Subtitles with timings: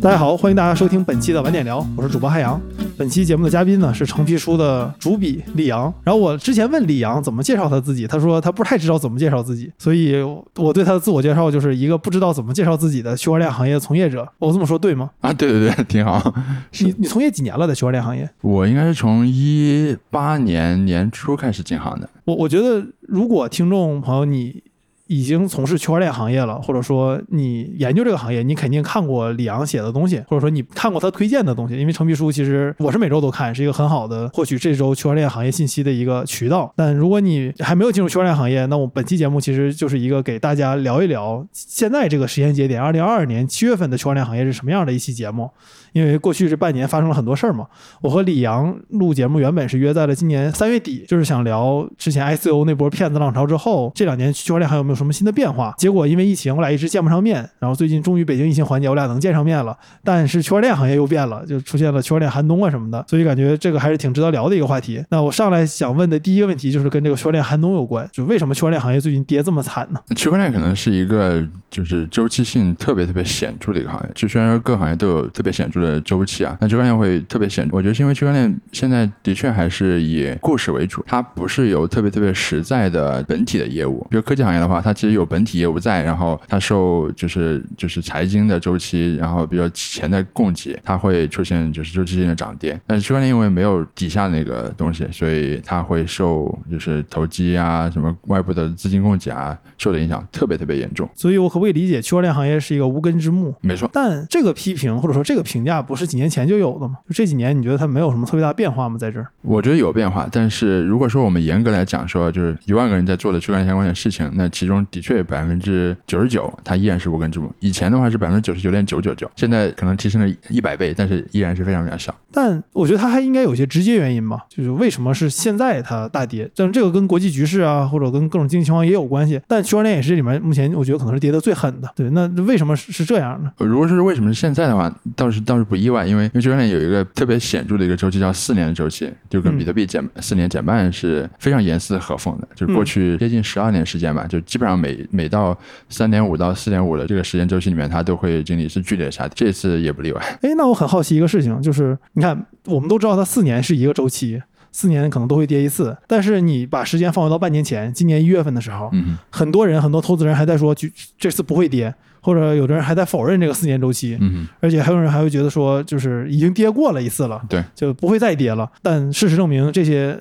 [0.00, 2.60] 大家好，欢迎大家收听本期的晚点聊，我是主播汉阳。
[2.96, 5.92] 本期节目的嘉宾呢是橙皮书的主笔李阳。
[6.04, 10.22] 然后我之前问李阳怎么介绍他自己，他说他不太知道怎么介绍自己，所以
[10.54, 14.26] 我对他的自我介绍就是一个不知道怎么介绍自己的区块链行业的从业者。
[14.38, 15.10] 我这么说对吗？
[15.20, 16.32] 啊，对对对，挺好。
[16.78, 18.28] 你你从业几年了在区块链行业？
[18.42, 22.08] 我应该是从一八年年初开始进行的。
[22.24, 24.62] 我我觉得如果听众朋友你。
[25.08, 31.76] 已经从事区块链行业了，或者说你研究这个行业，你肯定看过李阳写的东西，或者说你看过他推荐的东西。
[31.76, 36.72] 因为橙皮书其实我是每周都看，是一个很好的获取这周区块链行业信息的一个渠道。
[36.76, 45.50] 但如果你还没有进入区块链行业，那我本期节目其实就是一个给大家聊一聊现在这个时间节点，二零二二年七月份的区块链行业是什么样的一期节目。
[45.92, 47.66] 因为过去这半年发生了很多事儿嘛，
[48.00, 55.74] 我和李阳录节目原本是约在了今年三月底，就是想聊之前 ICO 那波骗子浪潮之后，这两年区块链还有没有什么新的变化。
[55.78, 57.48] 结果因为疫情，我俩一直见不上面。
[57.58, 59.76] 然后最近终于北京疫情缓解，我俩能见上面了。
[60.04, 65.02] 但是区块链行业又变了，就出现了区块链寒冬啊什么的，所以感觉这个还是挺值得聊的一个话题。
[65.10, 70.00] 那我上来想问的第一个问题就是跟这个区块链寒冬有关，就为什么区块链行业最近跌这么惨呢？
[70.16, 76.56] 区块链可能是一个就是周期性特别特别显著的一个行业，就虽然说各行业都有特别显著的周期啊。
[76.60, 84.06] 那区块链会特别显著，我觉得是因为区块链现在的确还是以故事为主，它不是有特别特别实在的本体的业务。
[84.10, 92.80] 比如科技行业的话，它其实有本体业务在，然后它受就是就是财经的周期，然后比如钱的供给，它会出现就是周期性的涨跌。
[92.86, 101.08] 但是区块链因为没有底下那个东西，所以它会受就是投机啊什么外部的资金供给啊受的影响特别特别严重。
[101.14, 103.54] 所以我可不可以理解区块链行业是一个无根之木？
[103.60, 103.90] 没错。
[103.92, 106.48] 但这个批评或者说这个评价不是几年前。
[106.48, 106.94] 就有的吗？
[107.06, 108.96] 就这几年，你觉得它没有什么特别大变化吗？
[108.96, 110.26] 在这儿，我觉得有变化。
[110.32, 117.52] 但是如果说我们严格来讲，说就是一万个人在做的区块链相关的事情，那其中的确百分之九十九，它依然是无根之木。
[117.60, 122.14] 以前的话是百分之九十九点九九九，现在可能提升了一百倍，但是依然是非常非常小。
[122.32, 126.50] 但我觉得它还应该有些直接原因吧，就是为什么是现在它大跌？
[126.56, 129.38] 但是这个跟国际局势啊，或者跟各种经济情况也有关系。
[129.46, 131.90] 但区块链也是里面目前我觉得可能是跌的最狠的。
[131.94, 133.50] 对，那为什么是这样呢？
[133.58, 136.28] 如果是为什么是现在的话，倒是倒是不意外，因为。
[136.40, 142.48] 区块链有一个特别显著的一个周期，叫四年的周期，就跟比特币减四年减半是非常严丝合缝的。
[142.54, 145.56] 就是过去接近十二年时间吧，就基本上每每到
[145.88, 150.38] 三点五到四点五的这个时间周期里面，它都会经历是剧烈的下跌，这次也不例外。
[150.42, 154.40] 哎，那我很好奇一个事情，就是你看，我们都知道它四年是一个周期，
[154.70, 158.90] 四年可能都会跌一次，但是你把时间放回到半年前，今年一月份的时候，
[159.30, 160.88] 很多人很多投资人还在说，就
[161.18, 161.92] 这次不会跌。
[162.28, 168.70] 或者有的人还在否认这个四年周期，嗯，而且还有人还会觉得说，就是已经跌过了一次了，对，就不会再跌了。
[168.82, 170.18] 但事实证明，这些。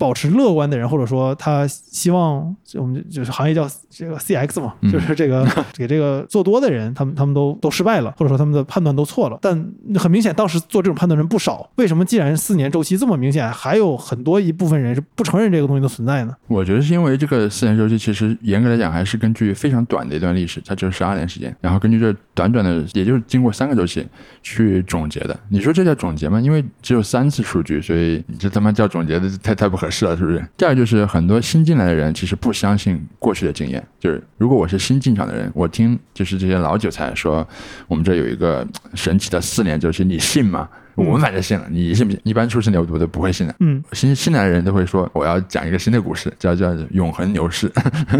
[0.00, 9.36] 保持乐观的人，或者说他希望我们就是行业叫这个 CX 嘛，就是这个 给这个做多的人，他们他们都都失败了，或者说他们的判断都错了。
[9.42, 9.52] 但
[9.96, 11.68] 很明显，当时做这种判断人不少。
[11.74, 16.36] 为什么既然四年周期这么明显，还有很多一部分人是不承认这个东西的存在呢？
[16.46, 24.06] 我觉得是因为这个四年周期其实严格来讲还是根据非常短的一段历史，它只有十二年时间，然后根据这短短的，也就是经过三个周期
[24.42, 25.38] 去总结的。
[25.48, 26.40] 你说这叫总结吗？
[26.40, 29.88] 因为只有三次数据，所以你这他妈叫总结的太太不合。
[29.90, 30.46] 适了，是不是？
[30.56, 33.82] 第二就是很多新进来的人其实不相信过去的经验。
[33.98, 37.48] 就是如果我是新进场的人，我听就是这些老韭菜说，
[37.86, 40.68] 我们这有一个神奇的四年周期，你信吗？
[41.04, 42.20] 我们反正信了，你信不信？
[42.24, 43.54] 一般出生牛犊的不会信的。
[43.60, 47.70] 嗯，新新来的人都会说，我要讲一个新的故事，叫叫永恒牛市。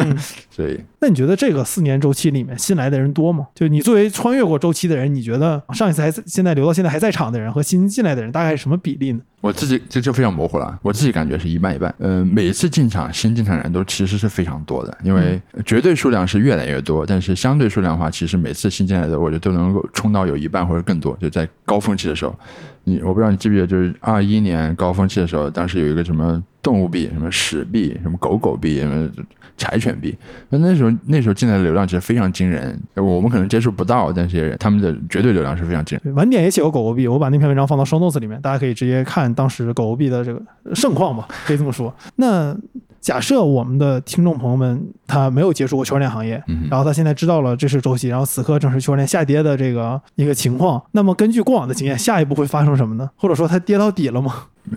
[0.50, 3.46] 所以，那你觉得这个四年周期里面新来的人多吗？
[3.54, 9.20] 就你作为穿越过周期的人，你觉得上一次还现在留到现在还在场的人和新进来的人大概是什么比例呢？
[9.40, 11.94] 我自己这就非常模糊了，我自己感觉是一半一半。
[11.98, 22.36] 嗯，每一次进场新进场人都其实是非常多的，因为绝对数量是越来越多，但是相对数量的话，其实每次新进来的我觉得都能够冲到有一半或者更多，就在高峰期的时候。
[22.84, 29.08] 你我不知道你记不记得，就是二一年高峰期的时候，当时有一个什么动物币，什么屎币，什么狗狗币，什么
[29.56, 30.16] 柴犬币。
[30.50, 36.14] 那那时候那时候进来的流量其实非常惊人，我们可能接触不到，但是他们的绝对流量是非常惊人。
[36.14, 40.42] 晚点也写过狗狗币，我把那篇文章放到双 docs 里面，大家可以直接看当时狗狗币的这个
[40.74, 41.94] 盛况吧，可以这么说。
[42.16, 42.56] 那。
[43.00, 53.08] 假设我们的听众朋友们他没有接触过区块链行业，然后他现在知道了这是周期，然后此刻正是区块链下跌的这个一个情况，那么根据过往的经验，下一步会发生什么呢？
[53.16, 54.34] 或者说它跌到底了吗？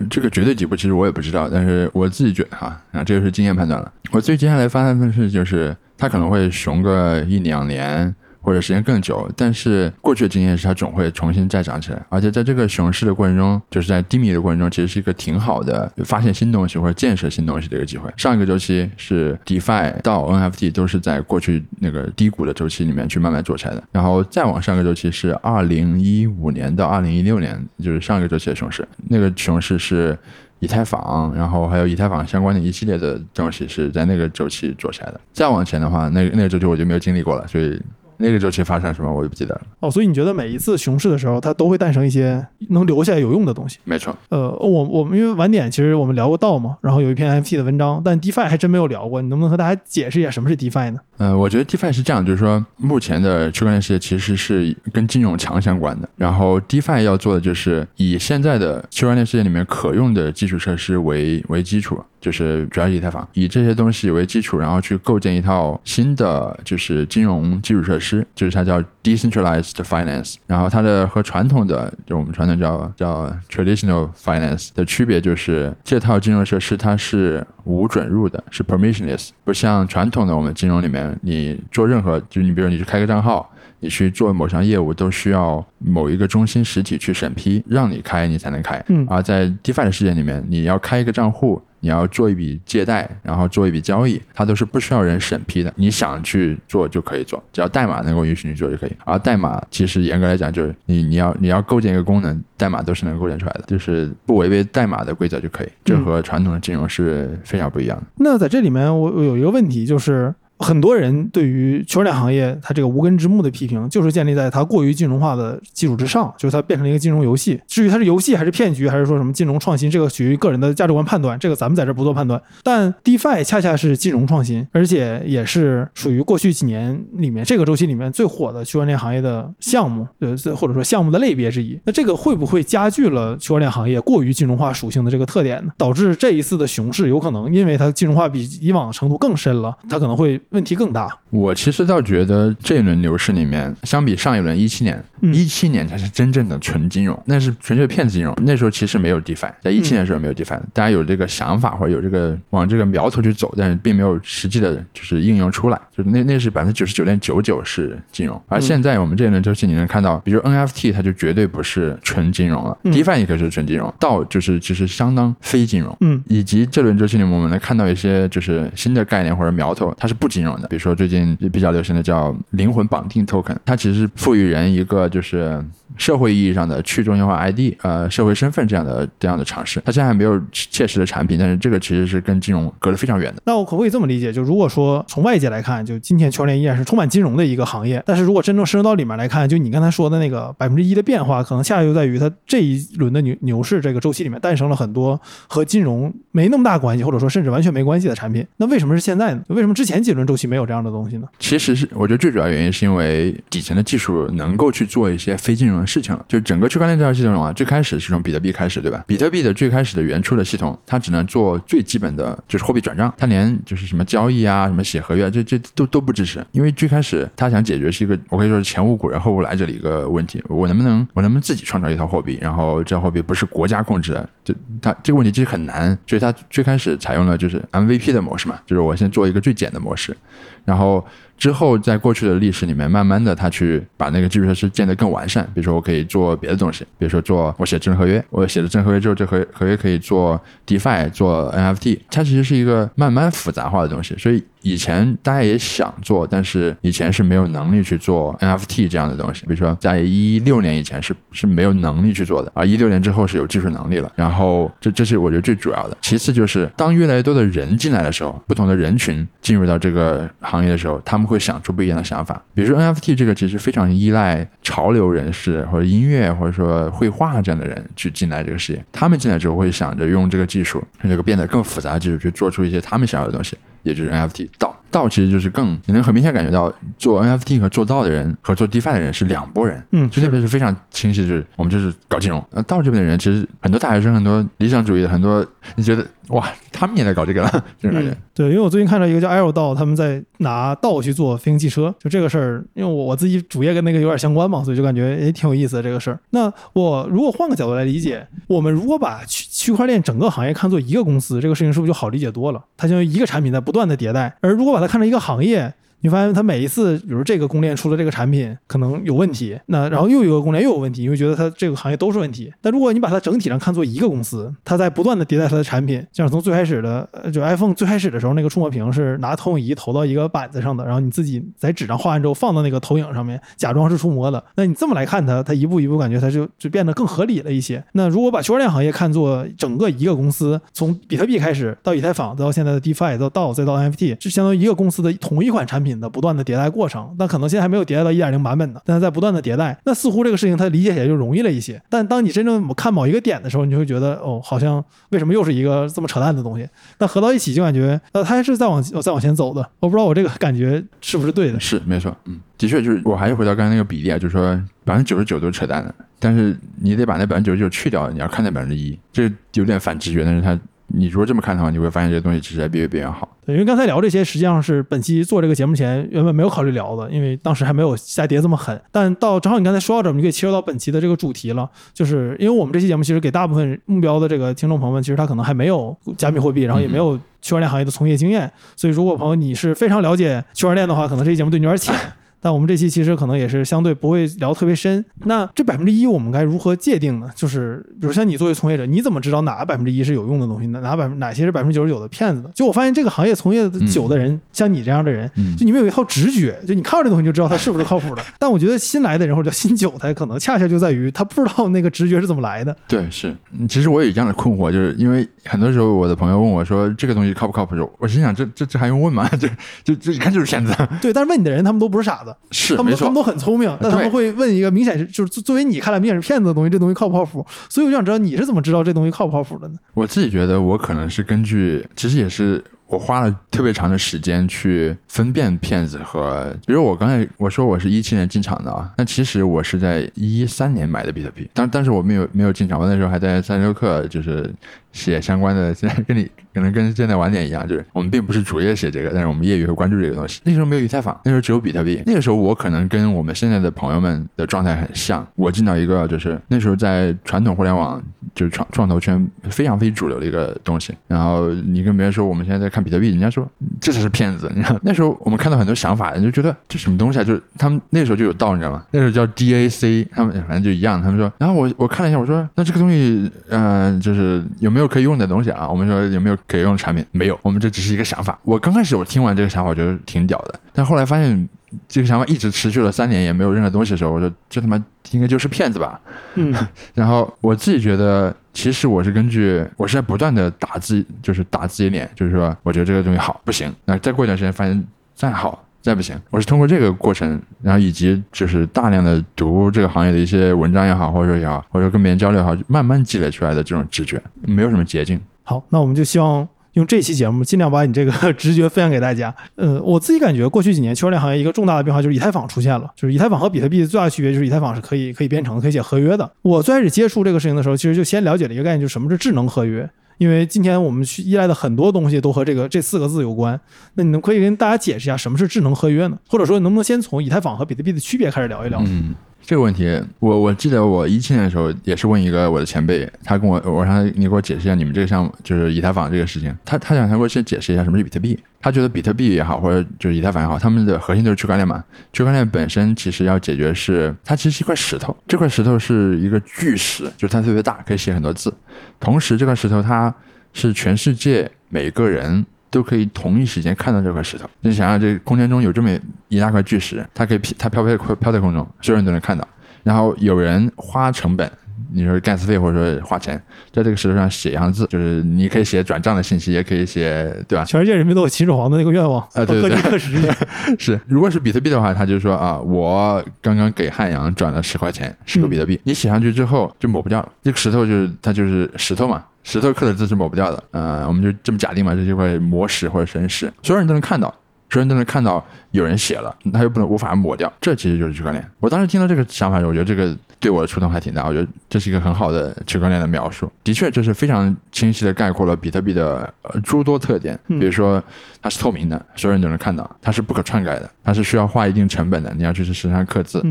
[0.10, 3.92] 这个绝对底部其实我也不知道，但是我自己觉得哈啊，这就是经验判断了。
[4.12, 8.16] 我最接下来发现的是就是它可能会熊个一两年。
[8.42, 18.12] 或者时间更久，但是过去的经验是它总会重新再涨起来，而且在这个熊市的过程中，就是在低迷的过程中，其实是一个挺好的发现新东西或者建设新东西的一个机会。
[18.18, 30.18] 上一个周期是 DeFi 到 NFT 都是在过去那个低谷的周期里面去慢慢做起来的，然后再往上个周期是二零一五年到二零一六年，就是上一个周期的熊市，那个熊市是。
[30.64, 35.20] 以太坊，然后还有以太坊相关的一系列的东西是在那个周期做起来的。
[35.34, 37.82] 再往前的话，那个那个周期我就没有经历过了，所以。
[38.22, 39.62] 那个周期发生什么我就不记得了。
[39.80, 43.80] 哦，所以你觉得每一次熊市的时候，它都会诞生一些能留下来有用的东西？
[43.84, 44.16] 没错。
[44.30, 49.22] 呃，我我们因为晚点其实我们聊过道嘛，然后有一篇 NFT 的文章，但 DeFi 还真没有聊过。
[49.22, 51.00] 你能不能和大家解释一下什么是 DeFi 呢？
[51.18, 56.10] 呃，我觉得 DeFi 是这样，就是说目前的区块链世界其实是跟金融强相关的。
[56.16, 62.02] 然后 DeFi 要做的就是以现在的区块链世界里面可用的基础设施为为基础。
[62.22, 70.36] 就是主要以太坊，以这些东西为基础，然后去构建一套新的就是金融基础设施，就是它叫 decentralized finance。
[70.46, 88.82] 然后它的和传统的就我们传统叫叫 traditional finance 的区别就是，这套金融设施它是无准入的，是 permissionless，不像传统的我们金融里面，你做任何就你比如你去开个账号，你去做某项业务都需要某一个中心实体去审批，让你开你才能开。
[88.88, 89.06] 嗯。
[89.10, 91.62] 而在 DeFi 的世界里面，你要开一个账户。
[91.84, 98.92] 你要做一笔借贷，然后做一笔交易，它都是不需要人审批的，你想去做就可以做，只要代码能够允许你做就可以。
[99.04, 105.70] 而代码其实严格来讲，就是你你要你要构建一个功能，代码都是能构建出来的，就是不违背代码的规则就可以。
[105.84, 108.04] 这和传统的金融是非常不一样的。
[108.18, 110.32] 那在这里面，我有一个问题就是。
[110.62, 117.60] 很多人对于区块链行业它这个无根之木的批评，就是建立在它过于金融化的基础之上，就是它变成了一个金融游戏。
[117.68, 122.42] 至于它是游戏还是骗局，还是说什么金融创新，这个取决于个人的价值观判断，这个咱们在这不做判断。
[122.64, 131.80] 但 DeFi 恰恰是金融创新，而且也是属于过去几年里面这个周期里面最火的区块链行业的项目，呃，或者说项目的类别之一。
[131.86, 135.72] 那这个会不会加剧了区块链行业过于金融化属性的这个特点呢？
[135.78, 140.40] 导致这一次的熊市有可能因为它金融化比以往程度更深了，它可能会。
[140.52, 141.10] 问题更大。
[141.30, 145.02] 我其实倒觉得这一轮牛市里面，相比上一轮一七年，
[145.34, 148.36] 一七年才是真正的纯金融，那是纯粹骗子金融。
[148.44, 155.80] 那时候其实没有 DeFi，在一七年的时候没有 DeFi，大家有这个想法或者有这个往这个苗头去走，但是并没有实际的就是应用出来。
[155.96, 165.96] 就是那那是百分之九十九点九九是金融，而现在我们这一轮周期你能看到，比如 NFT 它就绝对不是纯金融了，DeFi 也可以是纯金融，到就是其实相当非金融。
[166.02, 171.38] 嗯，以及这轮周期里面我们能看到一些就是新的概念或者苗头，它是不形容的，比如说最近。
[171.52, 175.64] 比较流行的叫灵魂绑定 token，它其实赋予人一个就是。
[175.98, 183.42] 社会意义上的去中心化 ID，呃，社会身份这样的这样的尝试，它现在还没有切实的产品，但是这个其实是跟金融隔得非常远的。
[183.46, 184.32] 那我可不可以这么理解？
[184.32, 198.46] 就如果说从外界来看，就今天区块链依然是充满金融的一个行业，但是如果真正深入到里面来看，就你刚才说的那个百分之一的变化，可能恰恰就在于它这一轮的牛牛市这个周期里面诞生了很多和金融没那么大关系，或者说甚至完全没关系的产品。
[198.58, 199.42] 那为什么是现在呢？
[199.48, 201.28] 为什么之前几轮周期没有这样的东西呢？
[201.40, 206.62] 其实是我觉得最主要原因是因为底层的技术能够去做一些非金融事情了，就整。
[206.62, 209.04] 个区块链这套系统啊，最开始是从比特币开始，对吧？
[209.08, 216.46] 比特币的最开始的原初的系统，它只能做最基本的就是货币转账，它连就是什么交易啊、什么写合约，啊这这都都不支持。
[216.52, 222.38] 因为最开始他想解决是一个，我可以说是前无古人后无来者的一个问题：我能不能我能不能自己创造一套货币？
[222.40, 225.98] 然后这套货币不是国家控制的，这它这个问题其实很难。
[226.06, 230.16] 所以它最开始采用了就是 MVP 的模式嘛，就是我先做一个最简的模式，
[230.64, 231.04] 然后。
[231.42, 235.44] 之后，在过去的历史里面，慢慢的他去把那个基础设施建得更完善。
[235.56, 244.16] 比如说，我可以做别的东西，比如说做我写智能合约，我写了智能合约之后，这合合约可以做 DeFi，做 NFT，它其实是一个慢慢复杂化的东西。
[244.20, 249.46] 所以以前大家也想做，但是以前是没有能力去做 NFT 这样的东西。
[249.48, 254.12] 比如说，在一六年以前是是没有能力去做的，而一六年之后是有技术能力了。
[254.16, 255.98] 然后这这是我觉得最主要的。
[256.02, 261.32] 其次就是当越来越多的人进来的时候，不同的人群进入到这个行业的时候，他们。
[261.32, 274.76] 会想出不一样的想法，比如说 NFT 这个其实非常依赖潮流人士或者音乐或者说绘画这样的人去进来这个事业，他们进来之后会想着用这个技术，这个变得更复杂的技术去做出一些他们想要的东西，也就是 NFT 道。
[274.92, 285.46] 道其实就是更，你能很明显感觉到做 NFT 和做道的人和做 DeFi 的人是两拨人，嗯，就那边是非常清晰，就是我们就是搞金融，那，道这边的人其实很多大学生，很多理想主义的，很多
[285.78, 287.50] 你觉得哇，他们也在搞这个了，
[287.82, 288.14] 这种感觉。
[288.34, 296.20] 对，因为我最近看到一个叫 Arrow 道，他们在拿道去做飞行汽车，就这个事儿，因为我我自己主业跟那个有点相关嘛，所以就感觉也挺有意思的这个事儿。
[296.32, 302.66] 那我如果换个角度来理解，我们如果把区区块链整个行业看作一个公司，这个事情是不是就好理解多了？
[302.76, 305.74] 它相当于一个产品在不断的迭代，而如果把它看成一个行业。
[306.02, 312.52] 你发现它每一次，比如这个公链出了这个产品可能有问题，那然后又有一个公链又有问题，你会觉得它这个行业都是问题。
[312.62, 324.44] 但如果你把它整体上看作一个公司，它在不断的迭代它的产品，像从最开始的就 iPhone 最开始的时候，那个触摸屏是拿投影仪投到一个板子上的，然后你自己在纸上画完之后放到那个投影上面，假装是触摸的。
[324.56, 327.84] 那你这么来看它，它一步一步感觉它就就变得更合理了一些。
[327.94, 337.16] 那如果把区块链行业看作整个一个公司，从比特币开始到以太坊，到现在的 DeFi，到 DAO，再到 NFT，是相当于一个公司的同一款产品的不断的迭代过程。
[337.18, 339.78] 但可能现在还没有迭代到一点零版本呢，但是在不断的迭代。
[339.86, 341.82] 那似乎这个事情它理解起来就容易了一些。
[341.90, 346.68] 但当你真正看某一个点的时候，你就会觉得哦，好像为什么又是一个这么扯淡的东西？
[346.98, 349.68] 但合到一起就感觉呃，它还是在往再往前走的。
[349.80, 351.60] 我不知道我这个感觉是不是对的。
[351.60, 360.60] 是没错，嗯，的确就是我还是回到刚才那个比例啊，就是说百分之九十九都是扯淡的，但是你得把那百分之九十九去掉，你要看那百分之一，这有点反直觉，但是它
[360.94, 363.28] 你如果这么看的话，你会发现这些东西其实在比别人好。
[363.46, 368.80] 对，因为刚才聊这些，实际上是本期做这个节目前原本没有考虑聊的，因为当时还没有下跌这么狠。
[368.92, 381.96] 但到正好你刚才说到这儿，我们就可以切入到本期的这个主题了，就是因为我们这期节目其实给大部分目标的这个听众朋友们，其实他可能还没有加密货币，然后也没有区块链行业的从业经验，所以如果朋友你是非常了解区块链的话，可能这期节目对你有点浅。
[382.42, 385.04] 但我们这期其实可能也是相对不会聊特别深。
[385.26, 387.30] 那这百分之一我们该如何界定呢？
[387.36, 390.82] 就是比如像你作为从业者，你怎么知道哪百分之一是有用的东西呢？
[390.82, 392.50] 哪百分哪些是百分之九十九的骗子呢？
[392.56, 398.24] 就我发现这个行业从业久的人，像你这样的人，就你们有一套直觉，就你看到这东西就知道它是不是靠谱的。
[398.40, 402.76] 但我觉得新来的人或者叫新韭菜，可能恰恰就在于他不知道那个直觉是怎么来的。
[402.88, 403.36] 对，是。
[403.70, 409.28] 其实我有这样的困惑，就是因为很多时候我的朋友问我说这个东西靠不靠谱，我心想这这这还用问吗？
[409.38, 409.48] 就
[409.84, 410.74] 就这一看就是骗子。
[411.02, 417.46] 对，但是问你的人他们都不是傻子，是他们他们都很聪明，那他们会问一个明显是就是作为你看来明显是骗子的东西，这东西靠不靠谱？
[417.70, 419.76] 所以我就想知道你是怎么知道这东西靠不靠谱的呢？
[419.94, 434.54] 我自己觉得我可能是根据，其实也是我花了特别长的时间去分辨骗子和，比如我刚才我说我是一七年进场的啊，那其实我是在一三年买的比特币，但但是我没有没有进场，我那时候还在三六氪就是
[434.92, 440.42] 写相关的，现在跟你可能跟现在晚点一样，就是我们并不是主业写这个，但是我们业余会关注这个东西。
[440.44, 442.04] 那时候没有以太坊，那时候只有比特币。
[442.06, 445.26] 那个时候我可能跟我们现在的朋友们的状态很像。
[445.36, 448.04] 我进到一个就是那时候在传统互联网
[448.36, 450.94] 就是创创投圈非常非主流的一个东西。
[451.08, 453.48] 然后你跟别人说我们现在在看比特币，人家说
[453.80, 454.52] 这才是骗子。
[454.56, 457.24] 你看那时候我们看到很多想法，人就觉得这什么东西啊？
[457.24, 458.84] 就是他们那时候就有道，你知道吗？
[458.92, 461.02] 那时候叫 DAC，他们反正就一样。
[461.02, 465.68] 他们说，然后我我看了一下，我说那这个东西，嗯、就是有没有可以用的东西啊？
[465.68, 467.06] 我们说有没有可以用的产品？
[467.12, 468.38] 没有，我们这只是一个想法。
[468.44, 471.48] 我刚开始我听完这个想法，我觉得挺屌的，但后来发现
[471.88, 476.00] 这个想法一直持续了三年，也没有任何东西的时候，我说这他妈应该就是骗子吧。
[476.36, 476.54] 嗯，
[476.94, 484.84] 然后我自己觉得，其实我是根据我是在不断的打自己，就是打自己脸，就是说我觉得这个东西好不行，那再过一段时间发现
[485.16, 485.64] 再好。
[485.84, 495.20] 再不行，我是通过这个过程，然后以及就是大量的读这个行业的一些文章也好，或者说也好，或者说跟别人交流也好，慢慢积累出来的这种直觉，没有什么捷径。
[495.42, 499.34] 好，那我们就希望用这期节目尽量把你这个直觉分享给大家。
[499.56, 506.32] 呃，我自己感觉过去几年区块链行业一个重大的变化就是以太坊出现了，就是以太坊和比特币的最大区别就是以太坊是可以可以编程、可以写合约的。
[506.42, 509.90] 我最开始接触这个事情的时候，其实就先了解了一个概念，就是什么是智能合约。
[510.18, 513.60] 因为今天我们去依赖的很多东西都和这个这四个字有关，
[513.96, 516.18] 那你能可以跟大家解释一下什么是智能合约呢？
[516.28, 518.80] 或者说能不能先从以太坊和比特币的区别开始聊一聊？
[518.86, 531.84] 嗯，这个问题，我我记得我一七年的时候也是问一个我的前辈，他跟我我让他你给我解释一下你们这个项目就是以太坊这个事情，他他想他给我先解释一下什么是比特币，他觉得比特币也好或者就是以太坊也好，他们的核心都是区块链嘛，
[532.14, 538.54] 区块链本身其实要解决是它其实是一块石头，这块石头是一个巨石，就是它特别大，可以写很多字，
[539.00, 540.14] 同时这块石头它
[540.54, 542.46] 是全世界每个人。
[542.72, 544.50] 都可以同一时间看到这块石头。
[544.62, 545.92] 你想想，这空间中有这么
[546.30, 549.48] 一大块巨石，它可以它飘飘飘在空中，所有人都能看到。
[549.84, 551.52] 然后有人花成本，
[551.92, 553.36] 你说干尸费或者说花钱，
[553.72, 557.66] 在这个石头上写一行字，就是你可以写转账的信息，也可以写，对吧？
[557.66, 561.00] 全世界人民都有秦始皇的那个愿望啊，对对对，是。
[561.08, 567.30] 如果是比特币的话，他就说啊，我刚刚给汉阳转了十块钱，十个比特币，你写上去之后就抹不掉了。
[567.44, 569.24] 这个石头就是它就是石头嘛。
[569.44, 574.28] 石头刻的字是抹不掉的，呃，我们就这么假定吧，这是一块魔石或者神石，所有人都能看到，
[574.70, 578.46] 所有人都能看到有人写了，他又不能无法抹掉，这其实就是区块链。
[578.60, 588.02] 我当时听到这个想法，我觉得这个对我的触动还挺大，我觉得这是一个很好的区块链的描述，的确这是非常清晰的概括了比特币的呃诸多特点，比如说
[588.42, 593.44] 它是透明的，所有人都能看到，它是不可篡改的，它是需要花一定成本的，你要去石上刻字。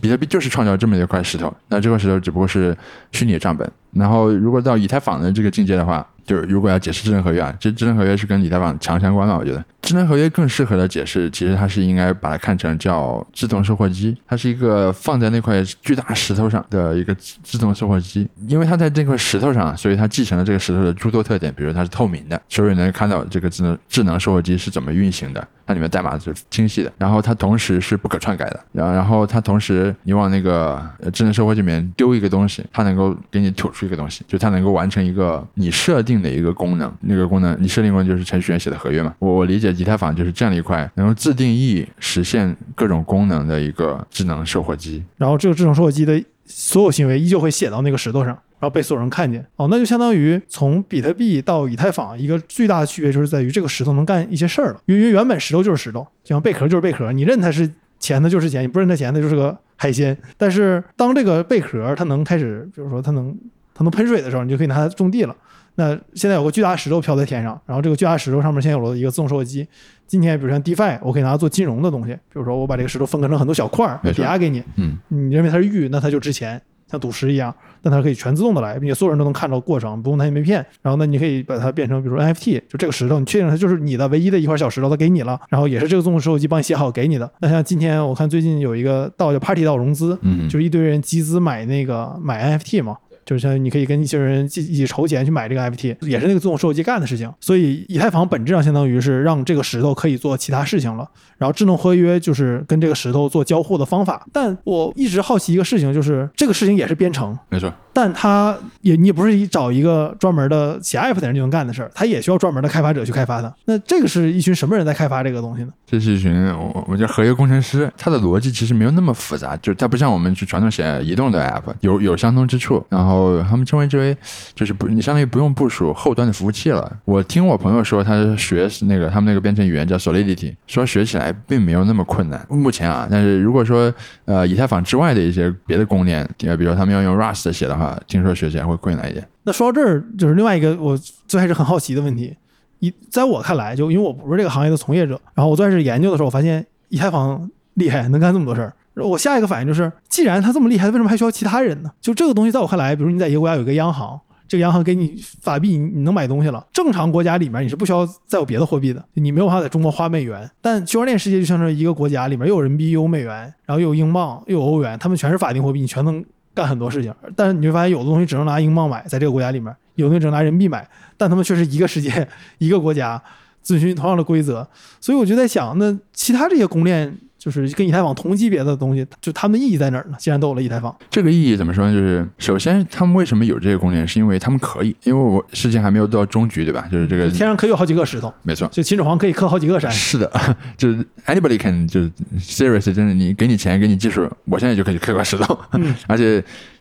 [0.00, 2.76] 比特币就是创造这么一块石头，那这块石头只不过是
[3.10, 3.70] 虚拟的账本。
[3.92, 9.36] 然后，如果到以太坊的这个境界的话，就是如果要解释智能合约啊，这智能合约是跟以太坊强相关嘛？
[9.36, 49.44] 我觉得智能合约更适合的解释，其实它是应该把它看成叫自动售货机，它是一个放在那块巨大石头上的一个自自动售货机，因为它在这块石头上，所以它继承了这个石头的诸多特点，比如它是透明的，所以能看到这个智能智能售货机是怎么运行的，里面代码是清晰的，然后它同时是不可篡改的，然后然后它同时你往那个智能售货机里面丢一个东西，它能够给你吐出一个东西，就它能够完成一个你设定的一个功能，那个功能你设定功能就是程序员写的合约嘛，我我理解以太坊就是这样的一块能够自定义实现各种功能的一个智能售货机，然后这个智能售货机的所有行为依旧会写到那个石头上，后被所有人看见。
[49.56, 54.80] 哦，那就相当于从比特币到以太坊一个最大的区别就是在于这个石头能干一些事儿了。
[54.86, 60.16] 因为原本石头就是石头，就像贝壳就是贝壳，你认它是钱它就是钱，你不认它钱它就是个海鲜。
[60.36, 63.36] 但是当这个贝壳它能开始，比如说它能
[63.74, 65.34] 它能喷水的时候，你就可以拿它种地了。
[65.74, 69.66] 那现在有个巨大石头飘在天上，然后这个巨大石头上面现在有了一个自动售货机。
[70.06, 76.60] 今天比如像 DeFi，我可以拿它做金融的东西，比如说我把这个石头分割成很多小块儿，抵押给你，嗯，你认为它是玉，那它就值钱，
[76.92, 80.64] 像赌石一样，但它可以全自动的来，并且所有人都能看到过程，不用担心被骗。
[80.82, 87.28] 然后呢，你可以把它变成比如说 NFT，就这个石头，你确定它就是你的唯一的一块小石头，它给你了，然后也是这个自动售货机帮你写好给你的。
[87.40, 92.98] 那像今天我看最近有一个道叫 Party 道融资，嗯就是一堆人集资买那个买 NFT 嘛。
[93.24, 97.32] 就是像你可以跟一些人一起筹钱去买这个 FT，也是那个自动售货机干的事情。
[97.40, 101.08] 所以以太坊本质上相当于是让这个石头可以做其他事情了。
[101.38, 104.26] 然后智能合约就是跟这个石头做交互的方法。
[104.32, 113.52] 但我一直好奇一个事情，就是这个事情也是编程，没错，但它也你也不是一找一个专门的写 app 的人就能干的事儿，它也需要专门的开发者去开发它。
[113.66, 115.70] 那这个是一群什么人在开发这个东西呢？
[115.86, 124.16] 这是一群我我叫合约工程师，他的逻辑其实没有那么复杂，就是它不像我们去传统写移动的 app 有有相通之处，然后他们称为之为
[124.54, 126.90] 就是不你相当于不用部署后端的服务器了。
[127.04, 133.92] 我听我朋友说，他学那个他们那个编程语言叫 Solidity，说学起来并没有那么困难，目前啊，但是如果说
[134.24, 139.26] 呃以太坊之外的一些别的公链，比如他们要用 Rust 写的话，听说学起来会困难一点。
[139.44, 140.96] 那说到这儿，就是另外一个我
[141.26, 142.36] 最开始很好奇的问题。
[142.80, 148.74] 一在我看来，就因为我不是这个行业的从业者，然后我最开始研究的时候，我发现以太坊厉害，能干这么多事儿。
[148.94, 151.90] 我下一个反应就是，既然它这么厉害，为什么还需要其他人呢？
[152.00, 156.66] 就这个东西，在我看来，比如你在一个国家有一个央行，这个央行给你法币，你能买东西了。
[156.72, 160.50] 正常国家里面你是不需要再有别的货币的，你没有办法在中国花美元。
[160.60, 166.22] 但区块链世界就像是一个国家里面又有人民币，又有美元，然后又有英镑，又有欧元，他们全是法定货币，你全能
[166.54, 167.14] 干很多事情。
[167.34, 172.26] 但是你会发现，有的东西只能拿英镑买，在这个国家里面，有的东西只能拿人民币买，但他们却是一个世界，
[172.58, 173.22] 一个国家，
[173.62, 174.66] 遵循同样的规则。
[175.00, 180.16] 所以我就在想，那其他这些公链，就是跟以太坊同级别的东西，就它们的意义在哪儿呢？
[180.16, 181.92] 既然都有了以太坊，这个意义怎么说呢？
[181.92, 186.86] 就是首先他们为什么有这个功能，是因为他们可以，因为我事情还没有到终局，对吧？
[186.92, 188.68] 就是这个天上可以有好几个石头，没错。
[188.68, 189.90] 就秦始皇可以刻好几个山。
[189.90, 190.30] 是的，
[190.78, 196.40] 就是 anybody can，就是 serious，真的，你给你钱，给你技术，我现在就可以刻块石头，嗯 而且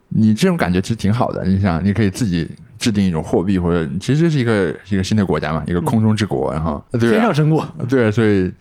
[0.10, 1.44] 你这种感觉其实挺好的。
[1.44, 2.48] 你想，你可以自己
[2.78, 8.52] 制定一种货币，或者其实这是一个一个新的国家嘛，一个空中之国，然后对啊天上，神国，对，所以。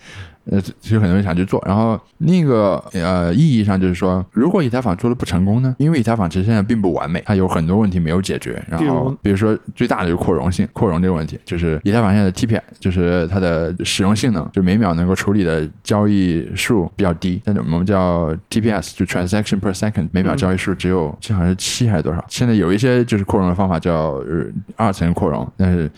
[0.51, 5.77] 呃，其实很多人想去做，然后另一个呃意义上就是说，如果以太坊做的不成功呢？
[5.79, 8.61] 因为以太坊其实现在并不完美，它有很多问题没有解决。
[8.69, 22.25] 然后比如说最大的就是扩容性，扩容这个问题，就是以太坊现在的 TPI，就是它的使用性能，就每秒能够处理的交易数比较低，但是我们叫 TPS，就 transaction per second，每秒交易数只有这好像是七还是多少？
[22.29, 25.91] 现在有一些就是扩容的方法叫呃二层扩容，但是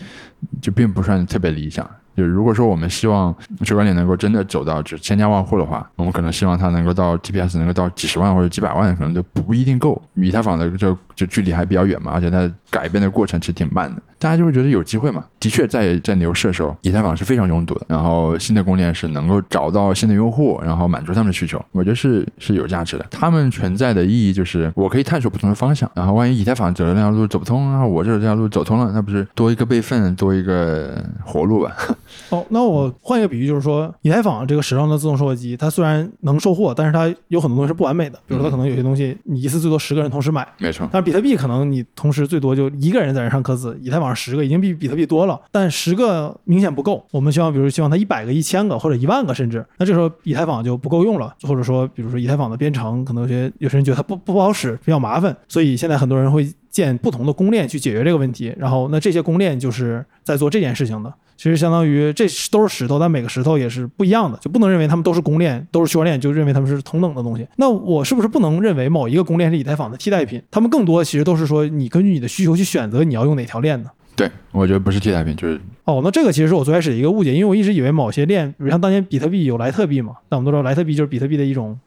[0.61, 1.89] 就并不算特别理想。
[2.15, 10.01] 就如果说我们希望区块链能够真的走到就千家万户的话，我们可能希望它能够到 TPS 能够到几十万或者几百万，可能都不一定够。
[10.15, 15.25] 以太坊的就就距离还比较远嘛，而且它改变的过程其实挺慢的，大家就会觉得有机会嘛。
[15.37, 23.05] 的确在，在牛市的时候，以太坊是非常拥堵的，然后新的公链是能够找到新的用户，然后满足他们的需求，我觉得是是有价值的。
[23.11, 31.75] 他们存在的意义就是我可以探索不同的方向，然后万一以太坊走的那条路走不通，然后我这条路走通了，那不是多一个备份，多一个活路吧？
[32.29, 38.17] 哦，那我换一个比喻，就是说，以太坊这个石上的自动售货机，它虽然能售货，但是它有很多东西是不完美的。
[38.25, 47.05] 比如说，它可能有些东西你一次最多十个人同时买，没错，但是比特币可能你同时最多就一个人在这上刻字，以太坊十个已经比比特币多了，但十个明显不够。
[47.11, 58.53] 我们希望，比如希望它一百个、一千个或者一万个，甚至那这时候以太坊就不够用了，或者说，比如说以太坊的编程，可能有些有些人觉得它不不好使，比较麻烦，所以现在很多人会建不同的公链去解决这个问题。
[58.57, 61.13] 然后，那这些公链就是在做这件事情的。
[61.35, 67.45] 其实相当于这都是石头，但每个石头也是不一样的，就不能认为它们都是公链，都是区块链，就认为它们是同等的东西。
[67.57, 70.41] 那我是不是不能认为某一个公链是以太坊的替代品？
[70.51, 73.89] 它们更多其实都是说，你根据你的需求去选择你要用哪条链呢？
[74.15, 81.77] 对，我觉得不是替代品，就是哦，那这个其实是我最开始的一个误解，因为我一直以为某些链，比如像当年比特币有莱特币嘛，但我们都知道莱特币就是比特币的一种，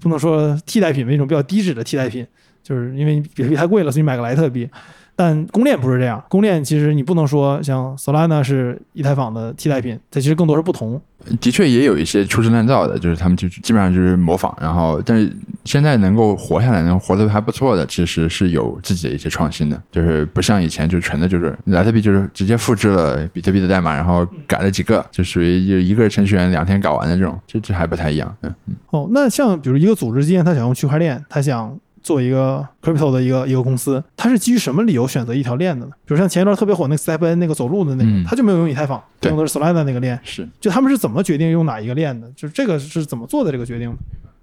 [0.00, 2.26] 不能说替代品吧，一种比较低质的替代品，
[2.62, 4.68] 就是因为比特币太贵了，所以买个莱特币。
[5.16, 11.00] 但公链不是这样，公链其实你不能说像 Solana 是以太坊的替代品，它其实更多是不同。
[11.40, 15.32] 的确也有一些粗制滥造的，就是他们就基本上就是模仿，然后但是
[15.64, 28.36] 现在能够活下来，能活得还不错的，其实是有自己的一些创新的，就是不像以前就纯的就是莱特币就是直接复制了比特币的代码，然后改了几个，就属于就一个程序员两天搞完的这种，这这还不太一样。
[28.42, 28.74] 嗯嗯。
[28.90, 31.78] 哦，那像比如一个组织今天他想用区块链，他想。
[32.04, 35.92] 做一个 crypto 的一个一个公司，它是基于什么理由选择一条链的呢？
[36.04, 40.20] 比如像前一段特别火那个 Step N 那个走路的那个，他就没有用以太坊，用的是 Solana 那个链。
[40.22, 42.30] 是，就他们是怎么决定用哪一个链的？
[42.36, 43.92] 就是这个是怎么做的这个决定？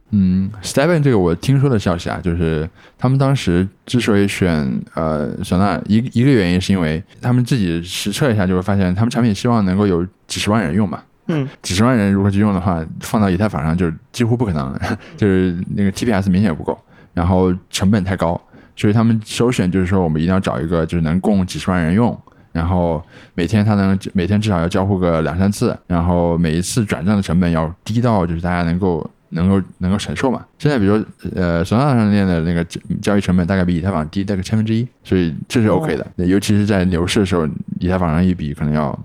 [0.10, 11.02] 嗯，Step N 这个我听说的消息啊，就是他们当时之所以选呃 Solana，一一个原因是因为他们自己实测一下，就会发现他们产品希望能够有几十万人用嘛。
[11.28, 14.76] 嗯，几十万人如果去用的话，放到以太坊上就是几乎不可能，
[15.16, 16.78] 就是那个 TPS 明显不够。
[17.14, 18.40] 然后成本太高，
[18.76, 22.18] 所以他们首选就是说，我们一定要找一个就是能供几十万人用，
[22.52, 30.46] 然后每天他能每天至少要交互个两三次，然后每一次转账的成本要低到就是大家能够能够能够承受嘛。
[30.62, 32.64] 现在比如说呃，索纳上链的那个
[33.02, 36.06] 交易成本大概比以太坊低大概千分之一，所以这是 OK 的。
[36.18, 37.48] 尤其是在牛市的时候，
[37.80, 38.98] 以太坊上一笔可能要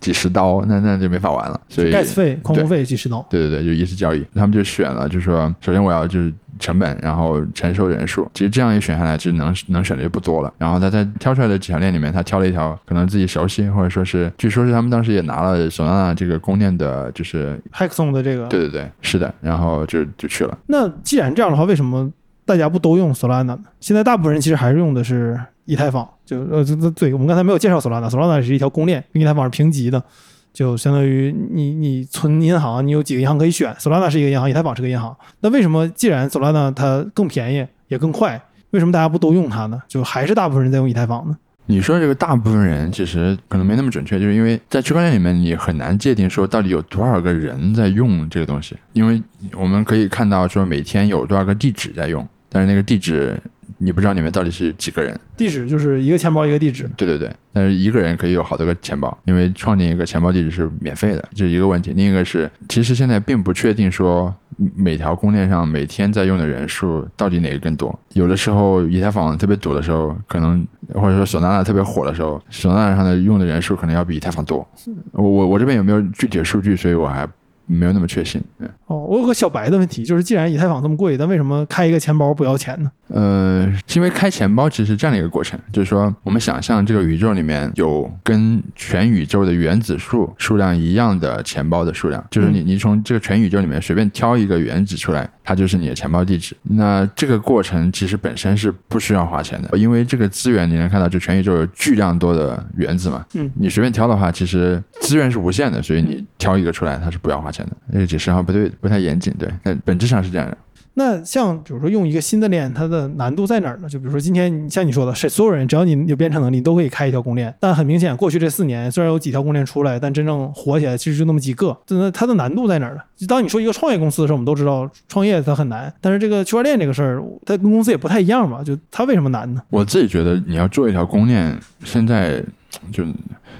[0.00, 1.60] 几十刀，那那就没法玩了。
[1.68, 3.24] 所以 gas 费、矿工费几十刀。
[3.30, 6.32] 对对对，就一次交易，他们就选了，就是说首先我要就是。
[6.58, 10.52] 成本，然后承受人数，其实这样一选下来，其实能能选的就不多了。
[10.58, 18.46] 然后他在挑出来的几条链里面，他挑了一条可能自己熟悉，或者说是，据说是他们当时也拿了索纳纳这个公链的，就是 Hexon 的这个。
[18.46, 19.34] 对对对，是的。
[19.40, 20.56] 然后就就去了。
[20.72, 22.10] 那既然这样的话，为什么
[22.46, 23.58] 大家不都用 Solana 呢？
[23.78, 26.08] 现在大部分人其实还是用的是以太坊。
[26.24, 30.02] 就呃，这这对我们刚才没有介绍 Solana，Solana 是一条公链，跟以太坊是平级的。
[30.50, 35.14] 就相当于你你存银行，你有几个银行可以选，Solana 是一个银行，以太坊是个银行。
[35.40, 39.82] 那为什么既然 Solana 它更便宜也更快，为什么大家不都用它呢？
[39.86, 41.36] 就还是大部分人在用以太坊呢？
[41.66, 49.22] 你说这个大部分人其实可能没那么准确，就是因为在区块链里面你很难界定说到底有多少个人在用这个东西，因为
[49.54, 53.38] 我们可以看到说每天有多少个地址在用，但是那个地址。
[53.78, 56.88] 你不知道里面到底是几个人，地址就是一个钱包一个地址。
[56.96, 61.92] 对对对，但是一个人可以有好多个钱包，因为创建一个钱包地址是免费的，这是一个问题。
[61.94, 64.34] 另一个是，其实现在并不确定说
[64.74, 67.98] 每条公链上每天在用的人数到底哪个更多。
[68.12, 74.66] 有的时候以太坊特别堵的时候，可能或者说索纳纳特别火的时候，索纳纳上的用的人数可能要比以太坊多。
[75.12, 76.76] 我我我这边有没有具体的数据？
[76.76, 77.28] 所以我还。
[77.64, 78.42] 没有那么确信。
[78.86, 82.90] 哦，我有个小白的问题，就是既然以太坊这么贵，但为什么开一个钱包不要钱呢？
[83.14, 96.56] 呃，因为开钱包其实是这样的一个过程，就是说我们想象这个宇宙里面有跟全宇宙的原子数数量一样的钱包的数量，就是你你从这个全宇宙里面随便挑一个原子出来，它就是你的钱包地址。
[96.62, 103.24] 那这个过程其实本身是不需要花钱的，因为这个资源你能看到，就全宇宙有巨量多的原子嘛。
[103.34, 107.72] 嗯，你随便挑的话，其实资源是无限的，所以你挑一个出来，它是不要花钱的。
[107.88, 110.56] 那个解释好像不对，不太严谨，对，但本质上是这样的。
[110.94, 113.88] 那像比如说用一个新的链，它的难度在哪儿呢？
[113.88, 117.54] 就比如说今天像你说的，是所有人只要你有编程能力，都可以开一条公链。
[117.58, 121.76] 但很明显，过去这四年虽然有几条公链出来，但真正火起来其实就那么几个。
[121.88, 123.00] 那它的难度在哪儿呢？
[123.26, 128.62] 当你说一个创业公司的时候，我们都知道创业它很难，但是这个区块链这个事儿，它跟公司也不太一样嘛。
[128.62, 129.62] 就它为什么难呢？
[129.70, 132.42] 我自己觉得你要做一条公链，现在
[132.90, 133.04] 就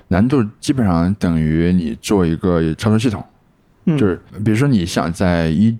[0.09, 3.25] 难度基本上等于你做一个操作系统。
[3.85, 5.77] 就是比如说，你想在一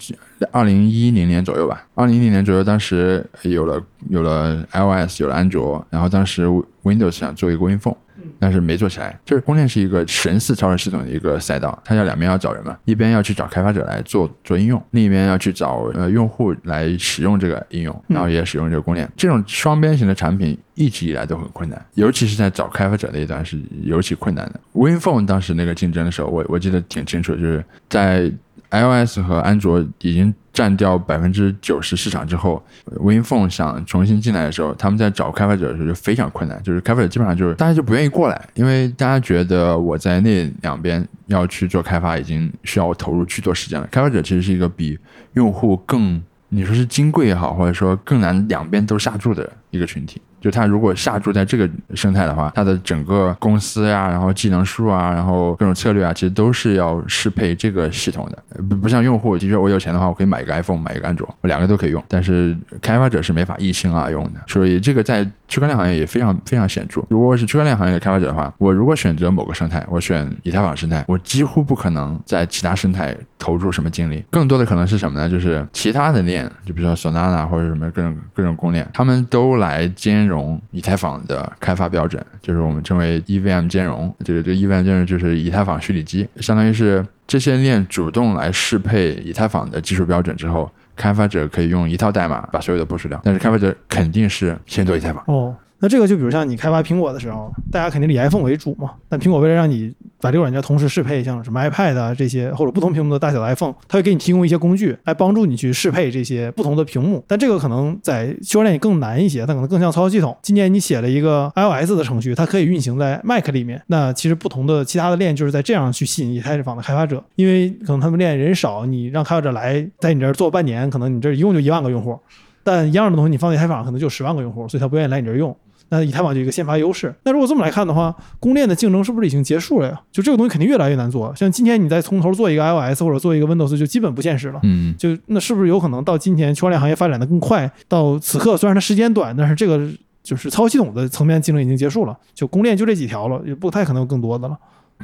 [0.51, 6.47] 二零一零年左右吧，二零一零年左右，当时有了有了 iOS，有了安卓，然后当时
[6.83, 7.97] Windows 想做一个 WinPhone。
[8.43, 19.09] 但是没做起来，就是公链是一个神似操作系统的一个赛道，它要两边要找人嘛，一边要去找开发者来做做应用，另一边要去找呃用户来使用这个应用，然后也使用这个公链。
[19.17, 24.59] 这种双边型的产品一直以来都很困难，尤其是在找开发者那一段是尤其困难的。
[24.73, 28.29] WinPhone 当时那个竞争的时候，我我记得挺清楚，就是在。
[28.73, 32.63] iOS 和安卓已经占掉百分之九十市场之后
[33.01, 43.87] ，WinPhone 想重新进来的时候，他们在找开发者的时候就非常困难，就是开发者基本上就是大家就不愿意过来，因为大家觉得我在那两边要去做开发已经需要我投入去做时间了。
[43.91, 44.99] 开发者其实是一个比
[45.35, 50.21] 用户更，你说是金贵也好，或者说更难两边都下注的一个群体。
[50.43, 58.63] 就他如果下注在这个生态的话，他的整个公司呀，然后技能树啊，然后各种策略啊，其实都是要适配这个系统的。
[58.65, 62.03] 不不像用户，其实我有钱的话，我可以买一个 iPhone，买一个安卓，我两个都可以用。
[62.09, 67.05] 但是开发者是没法一心二用的，所以这个在区块链行业也非常非常显著。
[67.11, 74.25] 如果我是区块链行业的开发者的话，我如果选择某个生态，我选以太坊生态，我几乎不可能在其他生态投入什么精力。
[74.31, 75.29] 更多的可能是什么呢？
[75.29, 84.15] 就是其他的链，就比如说 Solana 或者什么各种各种公链，他们都来兼容以太坊的开发标准，就是我们称为 EVM 兼容。
[84.25, 90.71] 这个这个 EVM 兼容就是以太坊虚拟机，相当于是这些链主动来适配以太坊的技术标准之后。
[90.95, 95.25] 开发者可以用一套代码把所有的部署掉，但是开发者肯定是先做以太坊。
[95.27, 98.93] 哦，那这个就比如像你开发苹果的时候，大家肯定以 iPhone 为主嘛。
[99.09, 107.25] 但苹果为了让你把这个软件同时适配，像什么 iPad 啊这些，或者不同屏幕的大小的 iPhone，它会给你提供一些工具来帮助你去适配这些不同的屏幕。
[107.27, 110.37] 但这个可能在区块链里更难一些，它可能更像操作系统。
[110.41, 113.83] 今年你写了一个 iOS 的程序，它可以运行在 Mac 里面。
[113.89, 122.17] 那其实不同的其他的链就是在这样去吸引以太坊的开发者，因为可能他们链人少，你让开发者来在你这儿做半年，可能你这一共就一万个用户，
[122.63, 125.57] 但一样的东西你放在以太坊上可能就十万个用户，所以他不愿意来你这儿用。
[125.93, 127.15] 那以太坊就一个先发优势。
[127.25, 130.01] 那如果这么来看的话，公链的竞争是不是已经结束了呀？
[130.11, 131.31] 就这个东西肯定越来越难做。
[131.37, 134.61] 像今天你再从头做一个 iOS 或者做一个 Windows，就基本不现实了。
[134.63, 137.71] 嗯，就那是不是有可能到今天区块链行业发展的更快？
[137.89, 139.87] 到此刻虽然它时间短，但是这个
[140.23, 142.17] 就是操作系统的层面竞争已经结束了。
[142.33, 144.57] 就公链就这几条了，也不太可能有更多的了。